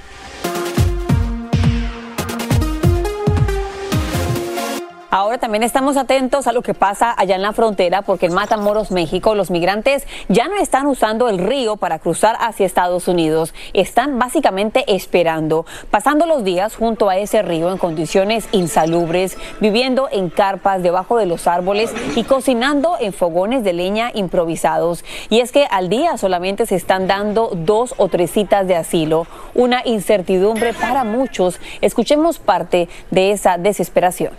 Ahora 5.17 5.37
también 5.37 5.63
estamos 5.63 5.95
atentos 5.95 6.45
a 6.45 6.51
lo 6.51 6.61
que 6.61 6.73
pasa 6.73 7.15
allá 7.17 7.35
en 7.35 7.41
la 7.41 7.53
frontera 7.53 8.01
porque 8.01 8.25
en 8.25 8.33
Matamoros, 8.33 8.91
México, 8.91 9.33
los 9.33 9.49
migrantes 9.49 10.05
ya 10.27 10.49
no 10.49 10.57
están 10.57 10.87
usando 10.87 11.29
el 11.29 11.37
río 11.37 11.77
para 11.77 11.99
cruzar 11.99 12.35
hacia 12.41 12.65
Estados 12.65 13.07
Unidos. 13.07 13.53
Están 13.71 14.19
básicamente 14.19 14.83
esperando, 14.93 15.65
pasando 15.89 16.25
los 16.25 16.43
días 16.43 16.75
junto 16.75 17.07
a 17.07 17.15
ese 17.15 17.43
río 17.43 17.71
en 17.71 17.77
condiciones 17.77 18.49
insalubres, 18.51 19.37
viviendo 19.61 20.09
en 20.11 20.29
carpas 20.29 20.83
debajo 20.83 21.15
de 21.15 21.27
los 21.27 21.47
árboles 21.47 21.93
y 22.17 22.25
cocinando 22.25 22.97
en 22.99 23.13
fogones 23.13 23.63
de 23.63 23.71
leña 23.71 24.11
improvisados. 24.13 25.05
Y 25.29 25.39
es 25.39 25.53
que 25.53 25.65
al 25.71 25.87
día 25.87 26.17
solamente 26.17 26.65
se 26.65 26.75
están 26.75 27.07
dando 27.07 27.51
dos 27.53 27.93
o 27.95 28.09
tres 28.09 28.31
citas 28.31 28.67
de 28.67 28.75
asilo, 28.75 29.27
una 29.53 29.81
incertidumbre 29.85 30.73
para 30.73 31.05
muchos. 31.05 31.61
Escuchemos 31.79 32.37
parte 32.37 32.89
de 33.11 33.31
esa 33.31 33.57
desesperación. 33.57 34.33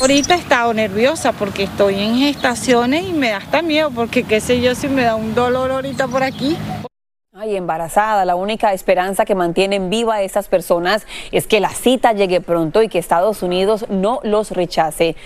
Ahorita 0.00 0.34
he 0.34 0.38
estado 0.38 0.74
nerviosa 0.74 1.32
porque 1.32 1.64
estoy 1.64 2.00
en 2.00 2.18
gestaciones 2.18 3.04
y 3.04 3.12
me 3.12 3.30
da 3.30 3.36
hasta 3.36 3.62
miedo 3.62 3.90
porque 3.90 4.24
qué 4.24 4.40
sé 4.40 4.60
yo 4.60 4.74
si 4.74 4.88
me 4.88 5.04
da 5.04 5.14
un 5.14 5.34
dolor 5.34 5.70
ahorita 5.70 6.08
por 6.08 6.22
aquí. 6.22 6.56
Ay, 7.34 7.56
embarazada, 7.56 8.24
la 8.24 8.34
única 8.34 8.72
esperanza 8.72 9.24
que 9.24 9.34
mantienen 9.34 9.90
viva 9.90 10.16
a 10.16 10.22
personas 10.48 11.06
es 11.30 11.46
que 11.46 11.60
la 11.60 11.70
cita 11.70 12.12
llegue 12.12 12.40
pronto 12.40 12.82
y 12.82 12.88
que 12.88 12.98
Estados 12.98 13.42
Unidos 13.42 13.86
no 13.88 14.20
los 14.22 14.50
rechace. 14.50 15.16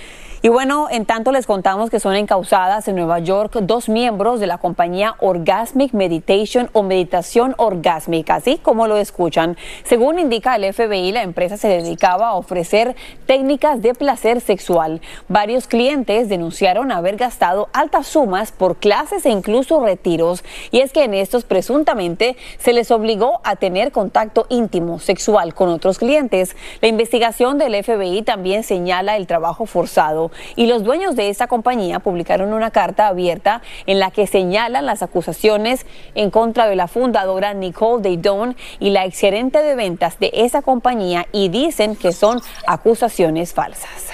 Y 0.43 0.49
bueno, 0.49 0.89
en 0.91 1.07
tanto 1.07 1.33
les 1.33 1.47
contamos 1.47 1.89
que 1.89 1.99
son 1.99 2.15
encausadas 2.15 2.87
en 2.89 2.97
Nueva 2.97 3.21
York 3.21 3.57
dos 3.63 3.89
miembros 3.89 4.39
de 4.39 4.47
la 4.47 4.59
compañía 4.59 5.15
Orgasmic 5.21 5.95
Meditation 5.95 6.69
o 6.75 6.83
Meditación 6.83 7.55
Orgásmica, 7.57 8.35
así 8.35 8.59
como 8.59 8.87
lo 8.87 8.99
escuchan. 8.99 9.57
Según 9.85 10.19
indica 10.19 10.55
el 10.55 10.73
FBI, 10.73 11.13
la 11.13 11.23
empresa 11.23 11.57
se 11.57 11.69
dedicaba 11.69 12.29
a 12.29 12.35
ofrecer 12.35 12.97
técnicas 13.25 13.81
de 13.81 13.95
placer 13.95 14.43
sexual. 14.43 15.01
Varios 15.29 15.67
clientes 15.67 16.29
denunciaron 16.29 16.93
haber 16.93 17.17
gastado 17.17 17.69
altas 17.73 18.07
sumas 18.07 18.53
por 18.53 18.77
clases 18.77 19.25
e 19.25 19.31
incluso 19.31 19.83
retiros. 19.83 20.45
Y 20.71 20.81
es 20.81 20.93
que 20.93 21.05
en 21.05 21.15
estos 21.15 21.45
presuntamente 21.45 22.37
se 22.59 22.75
les 22.75 22.91
obligó 22.91 23.41
a 23.43 23.57
tener 23.57 23.91
contacto 23.91 24.45
íntimo 24.51 24.99
sexual 24.99 25.55
con 25.55 25.71
otros 25.71 25.99
clientes. 25.99 26.57
La 26.83 26.89
investigación 26.89 27.57
del 27.57 27.83
FBI 27.83 28.21
también 28.23 28.65
señala 28.65 29.17
el 29.17 29.27
trabajo 29.27 29.65
forzado 29.65 30.26
y 30.55 30.67
los 30.67 30.85
dueños 30.85 31.17
de 31.17 31.29
esa 31.29 31.47
compañía 31.47 32.01
publicaron 32.01 32.53
una 32.53 32.71
carta 32.71 33.09
abierta 33.09 33.63
en 33.87 33.99
la 33.99 34.11
que 34.11 34.27
señalan 34.27 34.87
las 34.87 35.03
acusaciones 35.03 35.87
en 36.15 36.31
contra 36.31 36.69
de 36.69 36.77
la 36.77 36.89
fundadora 36.89 37.55
Nicole 37.55 38.03
Daydon 38.03 38.57
y 38.79 38.91
la 38.91 39.05
exgerente 39.05 39.63
de 39.63 39.75
ventas 39.75 40.19
de 40.19 40.31
esa 40.35 40.63
compañía 40.63 41.27
y 41.33 41.49
dicen 41.49 41.97
que 41.97 42.13
son 42.13 42.41
acusaciones 42.67 43.53
falsas. 43.53 44.13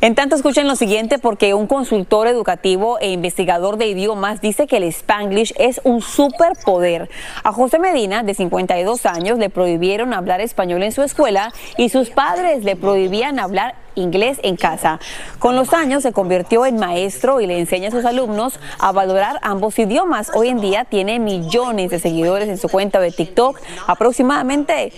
En 0.00 0.14
tanto, 0.14 0.36
escuchen 0.36 0.68
lo 0.68 0.76
siguiente 0.76 1.18
porque 1.18 1.54
un 1.54 1.66
consultor 1.66 2.26
educativo 2.26 2.98
e 3.00 3.10
investigador 3.10 3.78
de 3.78 3.86
idiomas 3.86 4.40
dice 4.40 4.66
que 4.66 4.76
el 4.76 4.82
Spanglish 4.84 5.54
es 5.56 5.80
un 5.84 6.02
superpoder. 6.02 7.08
A 7.42 7.52
José 7.52 7.78
Medina, 7.78 8.22
de 8.22 8.34
52 8.34 9.06
años, 9.06 9.38
le 9.38 9.48
prohibieron 9.48 10.12
hablar 10.12 10.40
español 10.40 10.82
en 10.82 10.92
su 10.92 11.02
escuela 11.02 11.52
y 11.78 11.88
sus 11.88 12.10
padres 12.10 12.64
le 12.64 12.76
prohibían 12.76 13.38
hablar 13.38 13.76
inglés 13.94 14.38
en 14.42 14.56
casa. 14.56 15.00
Con 15.38 15.56
los 15.56 15.72
años 15.72 16.02
se 16.02 16.12
convirtió 16.12 16.66
en 16.66 16.76
maestro 16.76 17.40
y 17.40 17.46
le 17.46 17.58
enseña 17.58 17.88
a 17.88 17.92
sus 17.92 18.04
alumnos 18.04 18.58
a 18.78 18.92
valorar 18.92 19.38
ambos 19.42 19.78
idiomas. 19.78 20.30
Hoy 20.34 20.48
en 20.48 20.60
día 20.60 20.84
tiene 20.84 21.18
millones 21.18 21.90
de 21.90 21.98
seguidores 21.98 22.48
en 22.48 22.58
su 22.58 22.68
cuenta 22.68 23.00
de 23.00 23.10
TikTok, 23.10 23.60
aproximadamente 23.86 24.92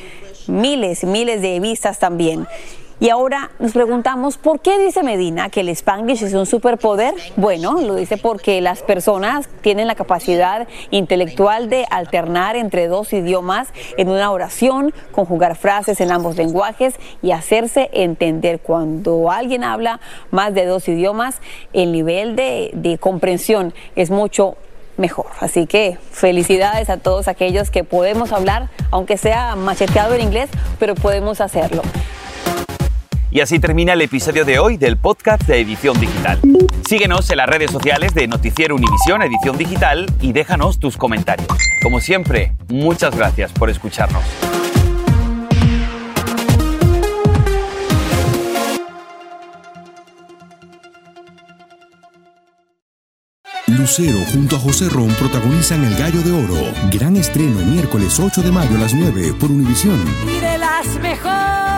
miles, 0.46 1.04
miles 1.04 1.42
de 1.42 1.60
vistas 1.60 1.98
también. 1.98 2.46
Y 2.98 3.10
ahora 3.10 3.50
nos 3.58 3.72
preguntamos, 3.72 4.38
¿por 4.38 4.60
qué 4.60 4.78
dice 4.78 5.02
Medina 5.02 5.50
que 5.50 5.60
el 5.60 5.68
Spanglish 5.68 6.22
es 6.22 6.32
un 6.32 6.46
superpoder? 6.46 7.12
Bueno, 7.36 7.78
lo 7.82 7.94
dice 7.94 8.16
porque 8.16 8.62
las 8.62 8.80
personas 8.82 9.50
tienen 9.60 9.86
la 9.86 9.94
capacidad 9.94 10.66
intelectual 10.90 11.68
de 11.68 11.86
alternar 11.90 12.56
entre 12.56 12.88
dos 12.88 13.12
idiomas 13.12 13.68
en 13.98 14.08
una 14.08 14.30
oración, 14.30 14.94
conjugar 15.12 15.56
frases 15.56 16.00
en 16.00 16.10
ambos 16.10 16.36
lenguajes 16.36 16.94
y 17.20 17.32
hacerse 17.32 17.90
entender. 17.92 18.60
Cuando 18.60 19.30
alguien 19.30 19.62
habla 19.62 20.00
más 20.30 20.54
de 20.54 20.64
dos 20.64 20.88
idiomas, 20.88 21.42
el 21.74 21.92
nivel 21.92 22.34
de, 22.34 22.70
de 22.72 22.96
comprensión 22.96 23.74
es 23.94 24.10
mucho 24.10 24.56
mejor. 24.96 25.26
Así 25.40 25.66
que 25.66 25.98
felicidades 26.12 26.88
a 26.88 26.96
todos 26.96 27.28
aquellos 27.28 27.70
que 27.70 27.84
podemos 27.84 28.32
hablar, 28.32 28.70
aunque 28.90 29.18
sea 29.18 29.54
macheteado 29.54 30.14
en 30.14 30.22
inglés, 30.22 30.48
pero 30.78 30.94
podemos 30.94 31.42
hacerlo. 31.42 31.82
Y 33.36 33.40
así 33.40 33.58
termina 33.58 33.92
el 33.92 34.00
episodio 34.00 34.46
de 34.46 34.58
hoy 34.58 34.78
del 34.78 34.96
podcast 34.96 35.42
de 35.42 35.60
Edición 35.60 36.00
Digital. 36.00 36.40
Síguenos 36.88 37.28
en 37.28 37.36
las 37.36 37.46
redes 37.46 37.70
sociales 37.70 38.14
de 38.14 38.26
Noticiero 38.26 38.74
Univisión 38.74 39.20
Edición 39.20 39.58
Digital 39.58 40.06
y 40.22 40.32
déjanos 40.32 40.78
tus 40.78 40.96
comentarios. 40.96 41.46
Como 41.82 42.00
siempre, 42.00 42.54
muchas 42.70 43.14
gracias 43.14 43.52
por 43.52 43.68
escucharnos. 43.68 44.24
Lucero 53.66 54.16
junto 54.32 54.56
a 54.56 54.60
José 54.60 54.88
Ron 54.88 55.10
protagonizan 55.10 55.84
El 55.84 55.94
Gallo 55.98 56.22
de 56.22 56.32
Oro. 56.32 56.72
Gran 56.90 57.18
estreno 57.18 57.60
miércoles 57.66 58.18
8 58.18 58.40
de 58.40 58.50
mayo 58.50 58.76
a 58.76 58.80
las 58.80 58.94
9 58.94 59.34
por 59.38 59.50
Univisión. 59.50 60.02
Y 60.26 60.40
de 60.40 60.56
las 60.56 60.86
mejores. 61.02 61.75